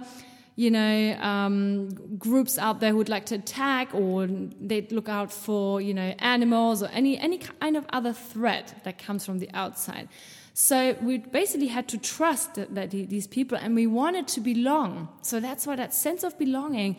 you 0.58 0.72
know, 0.72 1.16
um, 1.20 1.88
groups 2.18 2.58
out 2.58 2.80
there 2.80 2.90
who 2.90 2.96
would 2.96 3.08
like 3.08 3.26
to 3.26 3.36
attack, 3.36 3.94
or 3.94 4.26
they'd 4.60 4.90
look 4.90 5.08
out 5.08 5.32
for, 5.32 5.80
you 5.80 5.94
know, 5.94 6.10
animals 6.18 6.82
or 6.82 6.88
any 6.88 7.16
any 7.16 7.38
kind 7.38 7.76
of 7.76 7.84
other 7.98 8.12
threat 8.12 8.66
that 8.82 8.98
comes 8.98 9.24
from 9.24 9.38
the 9.38 9.48
outside. 9.54 10.08
So 10.54 10.96
we 11.00 11.18
basically 11.18 11.68
had 11.68 11.86
to 11.90 11.98
trust 11.98 12.56
that, 12.56 12.74
that 12.74 12.90
these 12.90 13.28
people, 13.28 13.56
and 13.56 13.76
we 13.76 13.86
wanted 13.86 14.26
to 14.34 14.40
belong. 14.40 15.08
So 15.22 15.38
that's 15.38 15.64
why 15.64 15.76
that 15.76 15.94
sense 15.94 16.24
of 16.24 16.36
belonging 16.36 16.96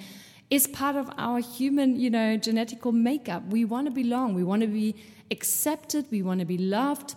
is 0.50 0.66
part 0.66 0.96
of 0.96 1.12
our 1.18 1.40
human, 1.40 2.00
you 2.00 2.10
know, 2.10 2.38
genetical 2.38 2.94
makeup. 2.94 3.44
We 3.50 3.66
want 3.66 3.88
to 3.88 3.92
belong. 3.92 4.36
We 4.36 4.46
want 4.46 4.62
to 4.62 4.70
be 4.70 4.96
accepted. 5.32 6.06
We 6.10 6.22
want 6.22 6.40
to 6.40 6.46
be 6.46 6.58
loved. 6.58 7.16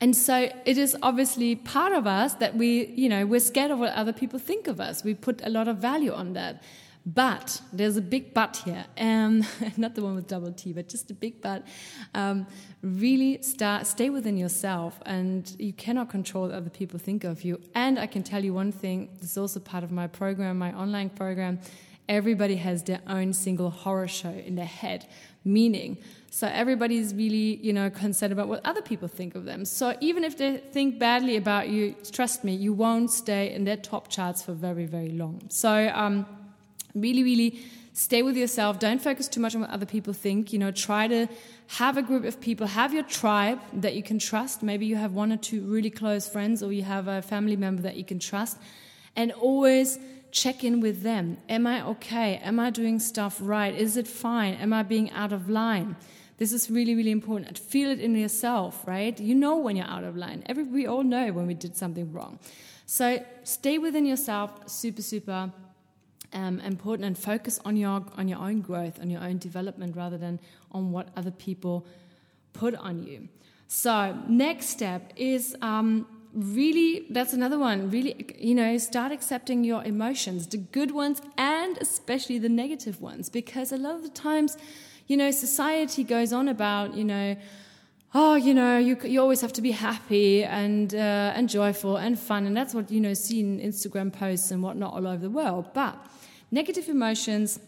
And 0.00 0.14
so 0.16 0.50
it 0.64 0.78
is 0.78 0.96
obviously 1.02 1.56
part 1.56 1.92
of 1.92 2.06
us 2.06 2.34
that 2.34 2.56
we, 2.56 2.86
you 2.86 3.08
know, 3.08 3.26
we're 3.26 3.40
scared 3.40 3.70
of 3.70 3.78
what 3.78 3.92
other 3.92 4.12
people 4.12 4.38
think 4.38 4.66
of 4.66 4.80
us. 4.80 5.04
We 5.04 5.14
put 5.14 5.40
a 5.44 5.48
lot 5.48 5.68
of 5.68 5.78
value 5.78 6.12
on 6.12 6.32
that. 6.34 6.62
But 7.06 7.60
there's 7.70 7.98
a 7.98 8.00
big 8.00 8.32
but 8.32 8.56
here, 8.64 8.86
um, 8.96 9.44
not 9.76 9.94
the 9.94 10.02
one 10.02 10.14
with 10.14 10.26
double 10.26 10.52
T, 10.52 10.72
but 10.72 10.88
just 10.88 11.10
a 11.10 11.14
big 11.14 11.42
but. 11.42 11.66
Um, 12.14 12.46
really 12.80 13.42
start, 13.42 13.86
stay 13.86 14.08
within 14.08 14.38
yourself, 14.38 14.98
and 15.04 15.54
you 15.58 15.74
cannot 15.74 16.08
control 16.08 16.46
what 16.46 16.54
other 16.54 16.70
people 16.70 16.98
think 16.98 17.24
of 17.24 17.44
you. 17.44 17.60
And 17.74 17.98
I 17.98 18.06
can 18.06 18.22
tell 18.22 18.42
you 18.42 18.54
one 18.54 18.72
thing: 18.72 19.10
this 19.20 19.32
is 19.32 19.38
also 19.38 19.60
part 19.60 19.84
of 19.84 19.92
my 19.92 20.06
program, 20.06 20.58
my 20.58 20.72
online 20.72 21.10
program. 21.10 21.60
Everybody 22.08 22.56
has 22.56 22.82
their 22.82 23.00
own 23.06 23.32
single 23.32 23.70
horror 23.70 24.08
show 24.08 24.30
in 24.30 24.56
their 24.56 24.66
head, 24.66 25.06
meaning 25.44 25.98
so 26.34 26.48
everybody's 26.48 27.14
really, 27.14 27.60
you 27.62 27.72
know, 27.72 27.90
concerned 27.90 28.32
about 28.32 28.48
what 28.48 28.60
other 28.66 28.82
people 28.82 29.06
think 29.06 29.36
of 29.36 29.44
them. 29.44 29.64
So 29.64 29.96
even 30.00 30.24
if 30.24 30.36
they 30.36 30.56
think 30.56 30.98
badly 30.98 31.36
about 31.36 31.68
you, 31.68 31.94
trust 32.10 32.42
me, 32.42 32.56
you 32.56 32.72
won't 32.72 33.12
stay 33.12 33.54
in 33.54 33.62
their 33.62 33.76
top 33.76 34.08
charts 34.08 34.42
for 34.42 34.52
very, 34.52 34.84
very 34.84 35.10
long. 35.10 35.42
So 35.48 35.92
um, 35.94 36.26
really, 36.92 37.22
really 37.22 37.60
stay 37.92 38.22
with 38.22 38.36
yourself. 38.36 38.80
Don't 38.80 39.00
focus 39.00 39.28
too 39.28 39.38
much 39.38 39.54
on 39.54 39.60
what 39.60 39.70
other 39.70 39.86
people 39.86 40.12
think. 40.12 40.52
You 40.52 40.58
know, 40.58 40.72
try 40.72 41.06
to 41.06 41.28
have 41.68 41.96
a 41.96 42.02
group 42.02 42.24
of 42.24 42.40
people, 42.40 42.66
have 42.66 42.92
your 42.92 43.04
tribe 43.04 43.60
that 43.72 43.94
you 43.94 44.02
can 44.02 44.18
trust. 44.18 44.60
Maybe 44.60 44.86
you 44.86 44.96
have 44.96 45.12
one 45.12 45.32
or 45.32 45.36
two 45.36 45.60
really 45.60 45.90
close 45.90 46.28
friends, 46.28 46.64
or 46.64 46.72
you 46.72 46.82
have 46.82 47.06
a 47.06 47.22
family 47.22 47.54
member 47.54 47.82
that 47.82 47.94
you 47.94 48.04
can 48.04 48.18
trust, 48.18 48.58
and 49.14 49.30
always 49.30 50.00
check 50.34 50.64
in 50.64 50.80
with 50.80 51.02
them. 51.02 51.38
Am 51.48 51.64
I 51.66 51.86
okay? 51.86 52.38
Am 52.38 52.58
I 52.58 52.70
doing 52.70 52.98
stuff 52.98 53.38
right? 53.40 53.72
Is 53.72 53.96
it 53.96 54.08
fine? 54.08 54.54
Am 54.54 54.72
I 54.72 54.82
being 54.82 55.10
out 55.12 55.32
of 55.32 55.48
line? 55.48 55.96
This 56.38 56.52
is 56.52 56.68
really, 56.68 56.96
really 56.96 57.12
important. 57.12 57.56
Feel 57.56 57.88
it 57.90 58.00
in 58.00 58.16
yourself, 58.16 58.82
right? 58.84 59.18
You 59.18 59.36
know 59.36 59.56
when 59.56 59.76
you're 59.76 59.86
out 59.86 60.02
of 60.02 60.16
line. 60.16 60.42
Every, 60.46 60.64
we 60.64 60.86
all 60.88 61.04
know 61.04 61.32
when 61.32 61.46
we 61.46 61.54
did 61.54 61.76
something 61.76 62.12
wrong. 62.12 62.40
So 62.84 63.24
stay 63.44 63.78
within 63.78 64.04
yourself, 64.04 64.68
super, 64.68 65.02
super 65.02 65.52
um, 66.32 66.58
important, 66.60 67.06
and 67.06 67.16
focus 67.16 67.60
on 67.64 67.76
your 67.76 68.04
on 68.16 68.26
your 68.26 68.40
own 68.40 68.60
growth, 68.60 69.00
on 69.00 69.08
your 69.08 69.22
own 69.22 69.38
development, 69.38 69.94
rather 69.94 70.18
than 70.18 70.40
on 70.72 70.90
what 70.90 71.08
other 71.16 71.30
people 71.30 71.86
put 72.52 72.74
on 72.74 73.04
you. 73.04 73.28
So 73.68 74.18
next 74.28 74.66
step 74.66 75.12
is 75.16 75.56
um, 75.62 76.06
really 76.34 77.06
that's 77.10 77.32
another 77.32 77.58
one. 77.58 77.90
Really, 77.90 78.26
you 78.38 78.54
know, 78.54 78.76
start 78.78 79.12
accepting 79.12 79.64
your 79.64 79.82
emotions, 79.84 80.46
the 80.46 80.58
good 80.58 80.90
ones 80.90 81.22
and 81.38 81.78
especially 81.78 82.38
the 82.38 82.48
negative 82.48 83.00
ones, 83.00 83.28
because 83.28 83.72
a 83.72 83.76
lot 83.76 83.94
of 83.94 84.02
the 84.02 84.08
times 84.08 84.56
you 85.06 85.16
know, 85.16 85.30
society 85.30 86.02
goes 86.04 86.32
on 86.32 86.48
about, 86.48 86.94
you 86.94 87.04
know, 87.04 87.36
oh, 88.14 88.36
you 88.36 88.54
know, 88.54 88.78
you, 88.78 88.96
you 89.04 89.20
always 89.20 89.40
have 89.40 89.52
to 89.52 89.62
be 89.62 89.72
happy 89.72 90.44
and, 90.44 90.94
uh, 90.94 91.32
and 91.34 91.48
joyful 91.48 91.96
and 91.96 92.18
fun. 92.18 92.46
And 92.46 92.56
that's 92.56 92.72
what, 92.74 92.90
you 92.90 93.00
know, 93.00 93.12
seen 93.12 93.60
in 93.60 93.70
Instagram 93.70 94.12
posts 94.12 94.50
and 94.50 94.62
whatnot 94.62 94.94
all 94.94 95.06
over 95.06 95.18
the 95.18 95.30
world. 95.30 95.74
But 95.74 95.96
negative 96.50 96.88
emotions 96.88 97.58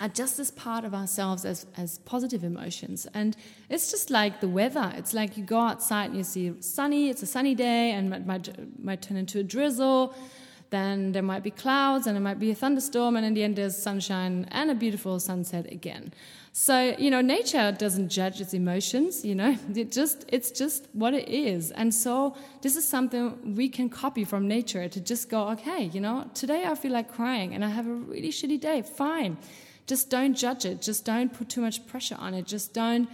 are 0.00 0.08
just 0.08 0.38
as 0.38 0.50
part 0.50 0.84
of 0.84 0.94
ourselves 0.94 1.44
as, 1.44 1.66
as 1.76 1.98
positive 1.98 2.44
emotions. 2.44 3.06
And 3.14 3.36
it's 3.68 3.90
just 3.90 4.10
like 4.10 4.40
the 4.40 4.48
weather. 4.48 4.92
It's 4.96 5.14
like 5.14 5.36
you 5.36 5.44
go 5.44 5.60
outside 5.60 6.06
and 6.06 6.16
you 6.16 6.24
see 6.24 6.54
sunny, 6.60 7.08
it's 7.08 7.22
a 7.22 7.26
sunny 7.26 7.54
day, 7.54 7.92
and 7.92 8.12
it 8.12 8.26
might, 8.26 8.82
might 8.82 9.02
turn 9.02 9.16
into 9.16 9.38
a 9.38 9.42
drizzle 9.42 10.14
then 10.72 11.12
there 11.12 11.22
might 11.22 11.42
be 11.42 11.50
clouds 11.50 12.06
and 12.06 12.16
it 12.16 12.20
might 12.20 12.40
be 12.40 12.50
a 12.50 12.54
thunderstorm, 12.54 13.14
and 13.14 13.24
in 13.24 13.34
the 13.34 13.44
end, 13.44 13.56
there's 13.56 13.76
sunshine 13.76 14.48
and 14.50 14.70
a 14.70 14.74
beautiful 14.74 15.20
sunset 15.20 15.70
again. 15.70 16.12
So, 16.54 16.96
you 16.98 17.10
know, 17.10 17.20
nature 17.20 17.72
doesn't 17.72 18.08
judge 18.08 18.40
its 18.40 18.54
emotions, 18.54 19.24
you 19.24 19.34
know, 19.34 19.56
it 19.74 19.92
just, 19.92 20.24
it's 20.28 20.50
just 20.50 20.88
what 20.94 21.14
it 21.14 21.28
is. 21.28 21.70
And 21.70 21.94
so, 21.94 22.34
this 22.62 22.74
is 22.74 22.88
something 22.88 23.54
we 23.54 23.68
can 23.68 23.88
copy 23.88 24.24
from 24.24 24.48
nature 24.48 24.88
to 24.88 25.00
just 25.00 25.28
go, 25.28 25.48
okay, 25.50 25.84
you 25.84 26.00
know, 26.00 26.28
today 26.34 26.64
I 26.66 26.74
feel 26.74 26.92
like 26.92 27.12
crying 27.12 27.54
and 27.54 27.64
I 27.64 27.68
have 27.68 27.86
a 27.86 27.94
really 27.94 28.30
shitty 28.30 28.58
day, 28.58 28.82
fine. 28.82 29.36
Just 29.86 30.10
don't 30.10 30.34
judge 30.34 30.64
it, 30.64 30.80
just 30.80 31.04
don't 31.04 31.32
put 31.32 31.48
too 31.48 31.60
much 31.60 31.86
pressure 31.86 32.16
on 32.18 32.34
it, 32.34 32.46
just 32.46 32.72
don't 32.72 33.08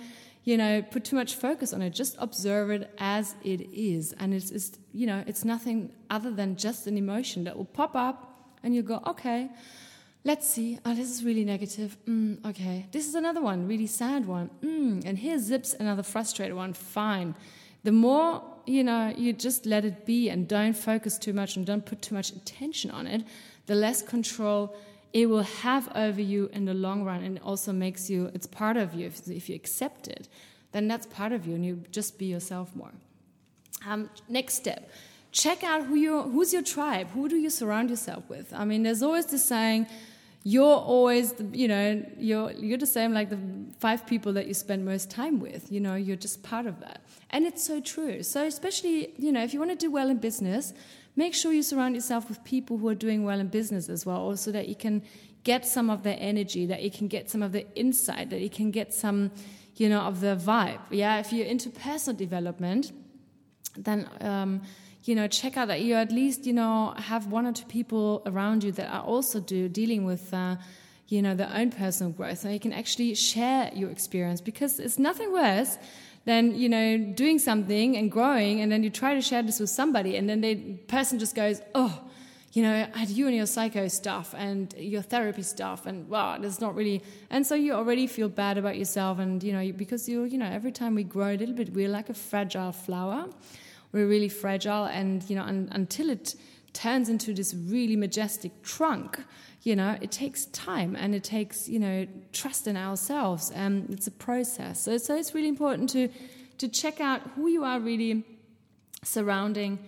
you 0.49 0.57
know, 0.57 0.81
put 0.81 1.05
too 1.05 1.15
much 1.15 1.35
focus 1.35 1.75
on 1.75 1.83
it. 1.83 1.91
Just 1.91 2.17
observe 2.19 2.71
it 2.71 2.91
as 2.97 3.35
it 3.45 3.61
is. 3.71 4.15
And 4.15 4.33
it's, 4.33 4.51
it's, 4.51 4.79
you 4.95 5.07
know, 5.07 5.23
it's 5.27 5.45
nothing 5.45 5.93
other 6.09 6.31
than 6.31 6.57
just 6.57 6.87
an 6.87 6.97
emotion 6.97 7.45
that 7.45 7.55
will 7.55 7.67
pop 7.67 7.95
up 7.95 8.49
and 8.63 8.75
you 8.75 8.83
go, 8.83 9.03
okay, 9.07 9.51
let's 10.25 10.49
see. 10.49 10.79
Oh, 10.87 10.95
this 10.95 11.11
is 11.11 11.23
really 11.23 11.45
negative. 11.45 11.99
Mm, 12.07 12.43
okay. 12.47 12.87
This 12.93 13.07
is 13.07 13.15
another 13.15 13.43
one, 13.43 13.69
really 13.69 13.87
sad 13.87 14.25
one. 14.25 14.49
Mm, 14.63 15.05
and 15.05 15.19
here's 15.19 15.43
zips, 15.43 15.75
another 15.75 16.03
frustrated 16.03 16.57
one. 16.57 16.73
Fine. 16.73 17.35
The 17.85 17.93
more, 17.93 18.43
you 18.65 18.85
know, 18.85 19.13
you 19.15 19.35
just 19.35 19.67
let 19.67 19.85
it 19.85 20.07
be 20.07 20.31
and 20.31 20.49
don't 20.49 20.73
focus 20.73 21.19
too 21.19 21.35
much 21.35 21.57
and 21.57 21.67
don't 21.67 21.85
put 21.85 22.01
too 22.01 22.15
much 22.15 22.31
attention 22.31 22.91
on 22.91 23.07
it, 23.07 23.23
the 23.67 23.75
less 23.75 24.01
control 24.01 24.75
it 25.12 25.27
will 25.27 25.43
have 25.43 25.88
over 25.95 26.21
you 26.21 26.50
in 26.53 26.65
the 26.65 26.75
long 26.75 27.05
run 27.05 27.23
and 27.23 27.38
also 27.41 27.73
makes 27.73 28.11
you 28.11 28.31
it's 28.35 28.47
part 28.47 28.77
of 28.77 28.95
you. 28.95 29.07
If, 29.07 29.29
if 29.29 29.49
you 29.49 29.55
accept 29.55 30.09
it 30.09 30.29
then 30.73 30.88
that's 30.88 31.07
part 31.07 31.33
of 31.33 31.47
you 31.47 31.55
and 31.55 31.65
you 31.65 31.83
just 31.91 32.19
be 32.19 32.27
yourself 32.27 32.75
more. 32.75 32.93
Um, 33.87 34.11
next 34.29 34.55
step. 34.55 34.91
Check 35.33 35.62
out 35.62 35.85
who 35.85 35.95
you 35.95 36.23
who's 36.23 36.53
your 36.53 36.62
tribe. 36.62 37.09
Who 37.11 37.29
do 37.29 37.37
you 37.37 37.50
surround 37.50 37.91
yourself 37.91 38.29
with? 38.29 38.53
I 38.53 38.65
mean 38.65 38.83
there's 38.83 39.03
always 39.03 39.27
the 39.27 39.38
saying 39.38 39.87
you're 40.43 40.79
always 40.95 41.35
you 41.53 41.69
know 41.69 42.05
you're 42.19 42.53
you're 42.53 42.79
the 42.79 42.87
same 42.87 43.12
like 43.12 43.29
the 43.29 43.38
five 43.79 44.07
people 44.07 44.33
that 44.33 44.47
you 44.47 44.55
spend 44.55 44.85
most 44.85 45.11
time 45.11 45.38
with. 45.41 45.71
You 45.71 45.81
know 45.81 45.95
you're 45.95 46.17
just 46.17 46.43
part 46.43 46.67
of 46.67 46.81
that. 46.81 47.03
And 47.31 47.47
it's 47.47 47.65
so 47.65 47.81
true. 47.81 48.23
So 48.23 48.47
especially 48.47 49.12
you 49.19 49.33
know 49.33 49.43
if 49.43 49.53
you 49.53 49.59
want 49.59 49.71
to 49.71 49.77
do 49.77 49.91
well 49.91 50.09
in 50.09 50.19
business 50.19 50.73
make 51.19 51.35
sure 51.35 51.53
you 51.53 51.65
surround 51.65 51.97
yourself 51.97 52.29
with 52.29 52.43
people 52.45 52.79
who 52.79 52.89
are 52.89 52.95
doing 53.07 53.25
well 53.25 53.41
in 53.41 53.49
business 53.49 53.89
as 53.89 54.07
well, 54.07 54.37
so 54.37 54.53
that 54.53 54.69
you 54.69 54.77
can 54.77 55.03
get 55.43 55.67
some 55.67 55.91
of 55.91 56.05
their 56.05 56.17
energy, 56.21 56.65
that 56.67 56.81
you 56.83 56.93
can 56.99 57.09
get 57.09 57.29
some 57.29 57.43
of 57.43 57.51
the 57.51 57.65
insight, 57.75 58.31
that 58.31 58.41
you 58.41 58.49
can 58.49 58.71
get 58.71 58.95
some, 58.95 59.33
you 59.75 59.89
know, 59.89 60.01
of 60.11 60.21
the 60.21 60.37
vibe. 60.37 60.81
Yeah, 60.91 61.19
if 61.19 61.33
you're 61.33 61.51
into 61.55 61.71
personal 61.71 62.17
development, 62.17 62.93
then 63.77 64.09
um, 64.21 64.63
you 65.05 65.15
know 65.15 65.27
check 65.27 65.57
out 65.57 65.69
that 65.69 65.81
you 65.81 65.95
at 65.95 66.13
least 66.13 66.47
you 66.47 66.53
know 66.53 66.95
have 66.97 67.23
one 67.39 67.47
or 67.47 67.53
two 67.53 67.67
people 67.67 68.23
around 68.27 68.63
you 68.63 68.73
that 68.73 68.89
are 68.97 69.03
also 69.03 69.41
do 69.41 69.69
dealing 69.69 70.05
with. 70.05 70.33
Uh, 70.33 70.57
you 71.11 71.23
know 71.23 71.35
their 71.35 71.51
own 71.55 71.71
personal 71.71 72.13
growth, 72.13 72.45
and 72.45 72.53
you 72.53 72.61
can 72.61 72.75
actually 72.75 73.15
share 73.15 73.71
your 73.75 73.91
experience 73.91 74.43
because 74.43 74.79
it's 74.79 74.99
nothing 74.99 75.33
worse 75.33 75.79
than 76.29 76.55
you 76.55 76.69
know 76.69 76.99
doing 77.23 77.39
something 77.39 77.97
and 77.97 78.13
growing 78.13 78.61
and 78.61 78.71
then 78.71 78.83
you 78.83 78.91
try 78.91 79.15
to 79.15 79.23
share 79.23 79.43
this 79.43 79.59
with 79.61 79.71
somebody 79.71 80.17
and 80.19 80.29
then 80.29 80.43
the 80.43 80.55
person 80.87 81.19
just 81.19 81.35
goes 81.35 81.63
oh 81.75 81.93
you 82.53 82.63
know 82.63 82.87
you 83.07 83.27
and 83.27 83.35
your 83.35 83.47
psycho 83.47 83.89
stuff 83.89 84.35
and 84.37 84.75
your 84.77 85.01
therapy 85.01 85.41
stuff 85.41 85.87
and 85.87 86.07
wow 86.07 86.37
that's 86.39 86.61
not 86.61 86.75
really 86.75 87.03
and 87.31 87.47
so 87.47 87.55
you 87.55 87.73
already 87.73 88.07
feel 88.07 88.29
bad 88.29 88.59
about 88.59 88.77
yourself 88.77 89.19
and 89.19 89.43
you 89.43 89.55
know 89.55 89.73
because 89.73 90.07
you 90.07 90.25
you 90.25 90.37
know 90.37 90.51
every 90.59 90.71
time 90.81 90.95
we 90.95 91.03
grow 91.03 91.31
a 91.35 91.39
little 91.43 91.55
bit 91.55 91.73
we're 91.73 91.89
like 91.89 92.11
a 92.11 92.15
fragile 92.15 92.73
flower. 92.73 93.27
We're 93.91 94.07
really 94.07 94.29
fragile 94.29 94.85
and 94.85 95.25
you 95.31 95.37
know 95.37 95.45
un, 95.45 95.71
until 95.73 96.11
it 96.11 96.35
turns 96.73 97.09
into 97.09 97.35
this 97.35 97.55
really 97.55 97.97
majestic 97.97 98.63
trunk. 98.63 99.21
You 99.63 99.77
know 99.77 99.99
it 100.01 100.11
takes 100.13 100.47
time 100.47 100.97
and 100.97 101.15
it 101.15 101.25
takes 101.25 101.69
you 101.69 101.79
know 101.79 102.07
trust 102.33 102.67
in 102.67 102.77
ourselves. 102.77 103.51
And 103.51 103.91
it's 103.91 104.07
a 104.07 104.13
process. 104.13 104.81
So, 104.81 104.99
so 104.99 105.17
it's 105.17 105.35
really 105.35 105.49
important 105.49 105.91
to 105.91 106.09
to 106.59 106.69
check 106.69 107.01
out 107.01 107.23
who 107.35 107.49
you 107.49 107.65
are 107.65 107.81
really 107.81 108.25
surrounding 109.05 109.79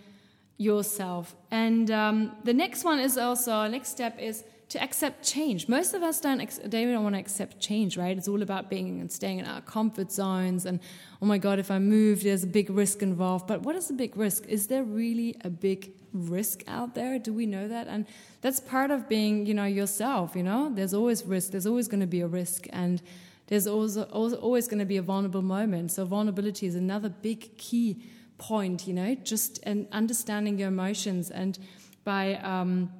yourself. 0.56 1.34
And 1.50 1.90
um, 1.90 2.32
the 2.44 2.52
next 2.52 2.84
one 2.84 3.00
is 3.00 3.16
also 3.16 3.66
next 3.66 3.88
step 3.88 4.18
is 4.18 4.44
to 4.70 4.80
accept 4.80 5.24
change. 5.24 5.68
Most 5.68 5.94
of 5.94 6.02
us 6.02 6.20
don't 6.20 6.38
they 6.70 6.84
don't 6.84 7.02
want 7.02 7.16
to 7.16 7.18
accept 7.18 7.58
change 7.60 7.96
right? 7.96 8.16
It's 8.16 8.28
all 8.28 8.40
about 8.40 8.70
being 8.70 9.00
and 9.00 9.10
staying 9.10 9.40
in 9.40 9.44
our 9.44 9.60
comfort 9.60 10.12
zones 10.12 10.64
and 10.64 10.80
oh 11.20 11.26
my 11.26 11.38
god 11.38 11.58
if 11.58 11.70
i 11.70 11.78
move 11.78 12.22
there's 12.22 12.44
a 12.44 12.46
big 12.46 12.70
risk 12.70 13.02
involved. 13.02 13.46
But 13.46 13.62
what 13.62 13.74
is 13.76 13.88
the 13.88 13.94
big 13.94 14.16
risk? 14.16 14.46
Is 14.46 14.68
there 14.68 14.84
really 14.84 15.36
a 15.42 15.50
big 15.50 15.92
risk 16.12 16.62
out 16.68 16.94
there? 16.94 17.18
Do 17.18 17.32
we 17.32 17.46
know 17.46 17.66
that? 17.66 17.88
And 17.88 18.06
that's 18.42 18.60
part 18.60 18.92
of 18.92 19.08
being 19.08 19.44
you 19.44 19.54
know 19.54 19.64
yourself 19.64 20.36
you 20.36 20.44
know? 20.44 20.70
There's 20.72 20.94
always 20.94 21.24
risk. 21.24 21.50
There's 21.50 21.66
always 21.66 21.88
going 21.88 22.00
to 22.00 22.06
be 22.06 22.20
a 22.20 22.28
risk. 22.28 22.66
And 22.70 23.02
there's 23.48 23.66
also, 23.66 24.04
always 24.04 24.68
going 24.68 24.78
to 24.78 24.84
be 24.84 24.98
a 24.98 25.02
vulnerable 25.02 25.42
moment. 25.42 25.90
So 25.90 26.04
vulnerability 26.04 26.66
is 26.68 26.76
another 26.76 27.08
big 27.08 27.58
key 27.58 28.04
point 28.38 28.86
you 28.86 28.94
know? 28.94 29.16
Just 29.16 29.58
and 29.64 29.88
understanding 29.90 30.60
your 30.60 30.68
emotions. 30.68 31.28
And 31.32 31.58
by 32.04 32.36
um, 32.36 32.92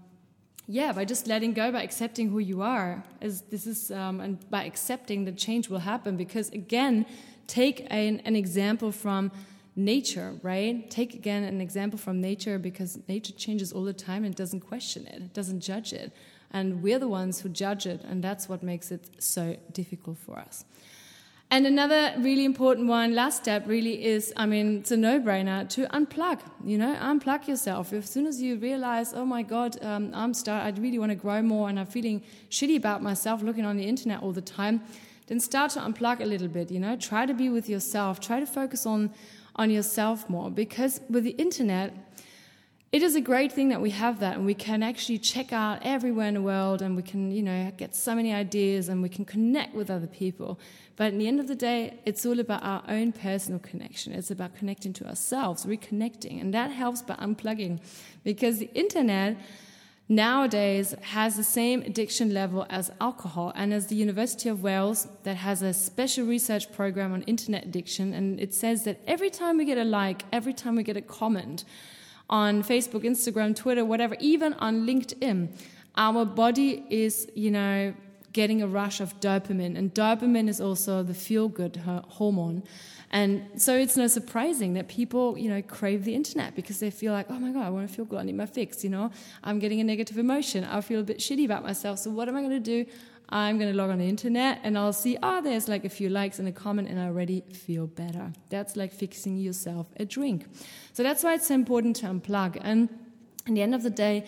yeah 0.71 0.93
by 0.93 1.05
just 1.05 1.27
letting 1.27 1.53
go 1.53 1.67
by 1.73 1.83
accepting 1.83 2.31
who 2.31 2.39
you 2.39 2.63
are 2.63 3.03
is 3.21 3.43
this 3.53 3.67
is 3.67 3.91
um, 3.91 4.21
and 4.21 4.33
by 4.51 4.63
accepting 4.65 5.25
that 5.27 5.37
change 5.37 5.69
will 5.69 5.85
happen 5.93 6.17
because 6.17 6.49
again 6.51 7.05
take 7.47 7.87
an, 7.91 8.21
an 8.25 8.37
example 8.37 8.93
from 8.93 9.33
nature, 9.77 10.35
right? 10.43 10.91
Take 10.91 11.15
again 11.15 11.43
an 11.45 11.61
example 11.61 11.99
from 11.99 12.21
nature 12.21 12.59
because 12.59 12.99
nature 13.09 13.33
changes 13.33 13.73
all 13.73 13.85
the 13.85 13.93
time 13.93 14.25
and 14.25 14.35
doesn't 14.35 14.61
question 14.61 15.07
it, 15.07 15.17
it 15.17 15.35
doesn't 15.35 15.61
judge 15.61 15.93
it. 15.93 16.13
And 16.53 16.83
we're 16.83 16.99
the 16.99 17.09
ones 17.09 17.41
who 17.41 17.49
judge 17.49 17.87
it, 17.87 18.03
and 18.03 18.25
that's 18.25 18.49
what 18.49 18.63
makes 18.63 18.91
it 18.91 19.23
so 19.23 19.57
difficult 19.73 20.19
for 20.19 20.37
us. 20.37 20.65
And 21.53 21.67
another 21.67 22.15
really 22.19 22.45
important 22.45 22.87
one, 22.87 23.13
last 23.13 23.39
step 23.39 23.67
really 23.67 24.05
is, 24.05 24.33
I 24.37 24.47
mean, 24.47 24.79
it's 24.79 24.93
a 24.93 24.97
no-brainer 24.97 25.69
to 25.71 25.87
unplug. 25.87 26.39
You 26.65 26.79
know, 26.79 26.95
unplug 27.01 27.49
yourself. 27.49 27.93
As 27.93 28.09
soon 28.09 28.29
as 28.29 28.41
you 28.41 28.57
realize, 28.57 29.13
oh 29.13 29.25
my 29.25 29.43
God, 29.43 29.77
um, 29.83 30.13
I'm 30.15 30.33
start, 30.33 30.65
I 30.65 30.81
really 30.81 31.01
want 31.01 31.11
to 31.11 31.17
grow 31.17 31.43
more, 31.43 31.69
and 31.69 31.81
I'm 31.81 31.87
feeling 31.87 32.23
shitty 32.51 32.77
about 32.77 33.03
myself, 33.03 33.43
looking 33.43 33.65
on 33.65 33.77
the 33.77 33.85
internet 33.85 34.23
all 34.23 34.31
the 34.31 34.41
time, 34.41 34.81
then 35.27 35.41
start 35.41 35.73
to 35.73 35.81
unplug 35.81 36.21
a 36.21 36.25
little 36.25 36.47
bit. 36.47 36.71
You 36.71 36.79
know, 36.79 36.95
try 36.97 37.27
to 37.27 37.35
be 37.35 37.49
with 37.49 37.69
yourself. 37.69 38.21
Try 38.21 38.39
to 38.39 38.47
focus 38.47 38.87
on 38.87 39.11
on 39.57 39.71
yourself 39.71 40.29
more 40.31 40.51
because 40.51 41.01
with 41.11 41.25
the 41.25 41.31
internet, 41.31 41.93
it 42.93 43.05
is 43.05 43.15
a 43.15 43.21
great 43.21 43.53
thing 43.53 43.69
that 43.69 43.81
we 43.81 43.91
have 43.91 44.19
that 44.19 44.37
and 44.37 44.45
we 44.45 44.55
can 44.55 44.83
actually 44.83 45.19
check 45.19 45.53
out 45.53 45.79
everywhere 45.83 46.27
in 46.27 46.35
the 46.35 46.43
world 46.43 46.83
and 46.83 46.97
we 46.97 47.03
can, 47.03 47.31
you 47.31 47.43
know, 47.43 47.71
get 47.77 47.95
so 47.95 48.17
many 48.17 48.33
ideas 48.33 48.89
and 48.89 49.01
we 49.01 49.09
can 49.09 49.25
connect 49.25 49.77
with 49.77 49.91
other 49.91 50.09
people. 50.09 50.59
But 50.97 51.13
in 51.13 51.19
the 51.19 51.29
end 51.29 51.39
of 51.39 51.47
the 51.47 51.55
day, 51.55 52.01
it's 52.05 52.27
all 52.27 52.41
about 52.41 52.65
our 52.65 52.83
own 52.89 53.13
personal 53.13 53.61
connection. 53.61 54.13
It's 54.13 54.33
about 54.33 54.57
connecting 54.57 54.93
to 54.95 55.07
ourselves, 55.07 55.67
reconnecting. 55.67 56.41
And 56.41 56.53
that 56.53 56.73
helps 56.73 57.01
by 57.01 57.15
unplugging 57.15 57.81
because 58.25 58.59
the 58.59 58.71
internet 58.75 59.37
nowadays 60.09 60.93
has 61.03 61.37
the 61.37 61.45
same 61.45 61.83
addiction 61.83 62.35
level 62.35 62.67
as 62.71 62.91
alcohol. 63.01 63.53
And 63.55 63.73
as 63.73 63.87
the 63.87 63.95
University 63.95 64.49
of 64.49 64.65
Wales, 64.65 65.07
that 65.23 65.37
has 65.37 65.63
a 65.63 65.73
special 65.73 66.27
research 66.27 66.73
program 66.73 67.13
on 67.13 67.23
internet 67.23 67.65
addiction, 67.65 68.13
and 68.13 68.41
it 68.41 68.53
says 68.53 68.83
that 68.83 69.01
every 69.07 69.31
time 69.31 69.59
we 69.59 69.65
get 69.65 69.79
a 69.79 69.85
like, 69.85 70.25
every 70.33 70.53
time 70.53 70.75
we 70.75 70.83
get 70.83 70.97
a 70.97 71.03
comment 71.03 71.65
on 72.31 72.63
Facebook, 72.63 73.05
Instagram, 73.05 73.55
Twitter, 73.55 73.85
whatever, 73.85 74.17
even 74.21 74.55
on 74.55 74.87
LinkedIn, 74.87 75.49
our 75.97 76.25
body 76.25 76.87
is, 76.89 77.29
you 77.35 77.51
know, 77.51 77.93
getting 78.33 78.63
a 78.63 78.67
rush 78.67 79.01
of 79.01 79.19
dopamine. 79.21 79.77
And 79.77 79.93
dopamine 79.93 80.49
is 80.49 80.61
also 80.61 81.03
the 81.03 81.15
feel 81.15 81.49
good 81.49 81.77
hormone. 82.09 82.63
And 83.11 83.61
so 83.61 83.77
it's 83.77 83.97
no 83.97 84.07
surprising 84.07 84.75
that 84.75 84.87
people, 84.87 85.37
you 85.37 85.51
know, 85.51 85.61
crave 85.63 86.05
the 86.05 86.15
internet 86.15 86.55
because 86.55 86.79
they 86.79 86.93
feel 86.93 87.13
like, 87.13 87.27
oh 87.29 87.41
my 87.41 87.51
God, 87.51 87.67
I 87.67 87.71
want 87.71 87.89
to 87.89 87.93
feel 87.93 88.05
good. 88.05 88.21
I 88.21 88.23
need 88.23 88.37
my 88.37 88.47
fix, 88.47 88.85
you 88.85 88.91
know. 88.91 89.11
I'm 89.43 89.59
getting 89.59 89.81
a 89.81 89.85
negative 89.85 90.17
emotion. 90.17 90.63
I 90.63 90.81
feel 90.81 91.01
a 91.01 91.03
bit 91.03 91.19
shitty 91.19 91.45
about 91.45 91.65
myself. 91.65 91.99
So 91.99 92.11
what 92.11 92.29
am 92.29 92.37
I 92.37 92.41
going 92.41 92.51
to 92.51 92.61
do? 92.61 92.87
I'm 93.31 93.59
going 93.59 93.71
to 93.71 93.77
log 93.77 93.91
on 93.91 93.99
the 93.99 94.09
internet 94.09 94.61
and 94.65 94.77
I'll 94.77 94.93
see, 94.93 95.17
oh, 95.23 95.41
there's 95.41 95.69
like 95.69 95.85
a 95.85 95.89
few 95.89 96.09
likes 96.09 96.39
and 96.39 96.49
a 96.49 96.53
comment 96.53 96.89
and 96.89 96.99
I 96.99 97.07
already 97.07 97.43
feel 97.53 97.87
better. 97.87 98.33
That's 98.49 98.77
like 98.77 98.93
fixing 98.93 99.37
yourself 99.37 99.87
a 99.99 100.05
drink. 100.05 100.47
So 100.93 101.03
that's 101.03 101.23
why 101.23 101.35
it's 101.35 101.47
so 101.47 101.55
important 101.55 101.97
to 101.97 102.07
unplug. 102.07 102.59
And 102.61 102.89
at 103.47 103.55
the 103.55 103.63
end 103.63 103.75
of 103.75 103.83
the 103.83 103.91
day, 103.91 104.27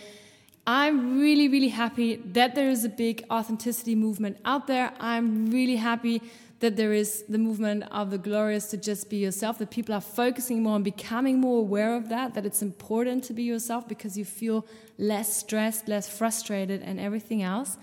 I'm 0.66 1.18
really, 1.18 1.48
really 1.48 1.68
happy 1.68 2.16
that 2.16 2.54
there 2.54 2.70
is 2.70 2.84
a 2.84 2.88
big 2.88 3.24
authenticity 3.28 3.96
movement 3.96 4.38
out 4.44 4.68
there. 4.68 4.92
I'm 5.00 5.50
really 5.50 5.76
happy 5.76 6.22
that 6.60 6.76
there 6.76 6.92
is 6.92 7.24
the 7.28 7.38
movement 7.38 7.82
of 7.90 8.12
the 8.12 8.18
glorious 8.18 8.66
to 8.66 8.76
just 8.76 9.10
be 9.10 9.16
yourself, 9.16 9.58
that 9.58 9.70
people 9.70 9.92
are 9.92 10.00
focusing 10.00 10.62
more 10.62 10.76
on 10.76 10.84
becoming 10.84 11.40
more 11.40 11.58
aware 11.58 11.96
of 11.96 12.08
that, 12.08 12.34
that 12.34 12.46
it's 12.46 12.62
important 12.62 13.24
to 13.24 13.32
be 13.32 13.42
yourself 13.42 13.88
because 13.88 14.16
you 14.16 14.24
feel 14.24 14.64
less 14.96 15.36
stressed, 15.36 15.88
less 15.88 16.08
frustrated, 16.08 16.80
and 16.80 17.00
everything 17.00 17.42
else. 17.42 17.76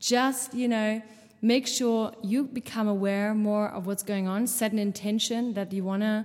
Just, 0.00 0.54
you 0.54 0.68
know, 0.68 1.02
make 1.42 1.66
sure 1.66 2.12
you 2.22 2.44
become 2.44 2.88
aware 2.88 3.34
more 3.34 3.68
of 3.68 3.86
what's 3.86 4.02
going 4.02 4.28
on, 4.28 4.46
set 4.46 4.72
an 4.72 4.78
intention 4.78 5.54
that 5.54 5.72
you 5.72 5.84
want 5.84 6.02
to 6.02 6.24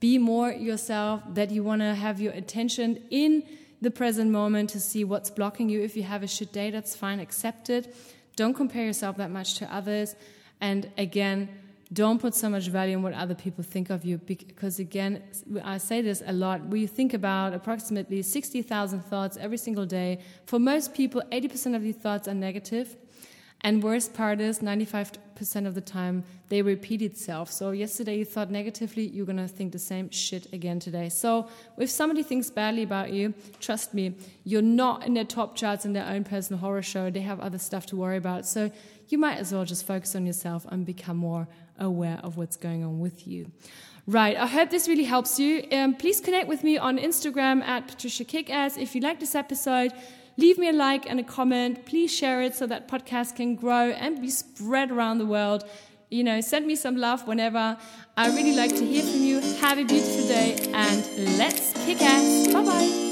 be 0.00 0.18
more 0.18 0.50
yourself, 0.50 1.22
that 1.34 1.50
you 1.50 1.62
want 1.62 1.80
to 1.80 1.94
have 1.94 2.20
your 2.20 2.32
attention 2.32 3.02
in 3.10 3.44
the 3.80 3.90
present 3.90 4.30
moment 4.30 4.70
to 4.70 4.80
see 4.80 5.04
what's 5.04 5.30
blocking 5.30 5.68
you. 5.68 5.82
If 5.82 5.96
you 5.96 6.02
have 6.04 6.22
a 6.22 6.26
shit 6.26 6.52
day, 6.52 6.70
that's 6.70 6.94
fine, 6.94 7.20
accept 7.20 7.70
it. 7.70 7.94
Don't 8.36 8.54
compare 8.54 8.84
yourself 8.84 9.16
that 9.16 9.30
much 9.30 9.54
to 9.56 9.74
others. 9.74 10.16
And 10.60 10.90
again, 10.96 11.48
don't 11.92 12.20
put 12.20 12.34
so 12.34 12.48
much 12.48 12.68
value 12.68 12.96
on 12.96 13.02
what 13.02 13.12
other 13.12 13.34
people 13.34 13.62
think 13.62 13.90
of 13.90 14.04
you 14.04 14.16
because 14.16 14.78
again 14.78 15.22
i 15.62 15.76
say 15.76 16.00
this 16.00 16.22
a 16.26 16.32
lot 16.32 16.64
we 16.66 16.86
think 16.86 17.12
about 17.12 17.52
approximately 17.52 18.22
60000 18.22 19.02
thoughts 19.02 19.36
every 19.36 19.58
single 19.58 19.84
day 19.84 20.18
for 20.46 20.58
most 20.58 20.94
people 20.94 21.22
80% 21.30 21.76
of 21.76 21.82
these 21.82 21.96
thoughts 21.96 22.28
are 22.28 22.34
negative 22.34 22.96
and 23.64 23.82
worst 23.82 24.12
part 24.12 24.40
is 24.40 24.58
95% 24.58 25.66
of 25.66 25.74
the 25.74 25.80
time 25.80 26.24
they 26.48 26.62
repeat 26.62 27.00
itself. 27.00 27.50
So 27.50 27.70
yesterday 27.70 28.18
you 28.18 28.24
thought 28.24 28.50
negatively, 28.50 29.06
you're 29.06 29.26
going 29.26 29.36
to 29.38 29.48
think 29.48 29.72
the 29.72 29.78
same 29.78 30.10
shit 30.10 30.52
again 30.52 30.80
today. 30.80 31.08
So 31.08 31.48
if 31.78 31.88
somebody 31.88 32.22
thinks 32.22 32.50
badly 32.50 32.82
about 32.82 33.12
you, 33.12 33.34
trust 33.60 33.94
me, 33.94 34.16
you're 34.44 34.62
not 34.62 35.06
in 35.06 35.14
their 35.14 35.24
top 35.24 35.54
charts 35.56 35.84
in 35.84 35.92
their 35.92 36.06
own 36.06 36.24
personal 36.24 36.60
horror 36.60 36.82
show. 36.82 37.10
They 37.10 37.20
have 37.20 37.40
other 37.40 37.58
stuff 37.58 37.86
to 37.86 37.96
worry 37.96 38.16
about. 38.16 38.46
So 38.46 38.70
you 39.08 39.18
might 39.18 39.38
as 39.38 39.52
well 39.52 39.64
just 39.64 39.86
focus 39.86 40.16
on 40.16 40.26
yourself 40.26 40.66
and 40.68 40.84
become 40.84 41.16
more 41.16 41.46
aware 41.78 42.18
of 42.22 42.36
what's 42.36 42.56
going 42.56 42.82
on 42.82 42.98
with 42.98 43.26
you. 43.26 43.50
Right, 44.06 44.36
I 44.36 44.46
hope 44.46 44.70
this 44.70 44.88
really 44.88 45.04
helps 45.04 45.38
you. 45.38 45.64
Um, 45.70 45.94
please 45.94 46.20
connect 46.20 46.48
with 46.48 46.64
me 46.64 46.76
on 46.76 46.98
Instagram 46.98 47.62
at 47.62 47.86
Patricia 47.86 48.24
Kickass. 48.24 48.76
If 48.76 48.96
you 48.96 49.00
like 49.00 49.20
this 49.20 49.36
episode, 49.36 49.92
leave 50.36 50.58
me 50.58 50.68
a 50.68 50.72
like 50.72 51.08
and 51.08 51.20
a 51.20 51.22
comment. 51.22 51.86
Please 51.86 52.12
share 52.14 52.42
it 52.42 52.54
so 52.54 52.66
that 52.66 52.88
podcast 52.88 53.36
can 53.36 53.54
grow 53.54 53.90
and 53.90 54.20
be 54.20 54.30
spread 54.30 54.90
around 54.90 55.18
the 55.18 55.26
world. 55.26 55.64
You 56.10 56.24
know, 56.24 56.40
send 56.40 56.66
me 56.66 56.76
some 56.76 56.96
love 56.96 57.26
whenever. 57.26 57.76
I 58.16 58.28
really 58.28 58.54
like 58.54 58.76
to 58.76 58.84
hear 58.84 59.02
from 59.02 59.22
you. 59.22 59.40
Have 59.60 59.78
a 59.78 59.84
beautiful 59.84 60.28
day 60.28 60.56
and 60.74 61.38
let's 61.38 61.72
kick 61.84 62.02
ass. 62.02 62.52
Bye 62.52 62.62
bye. 62.64 63.11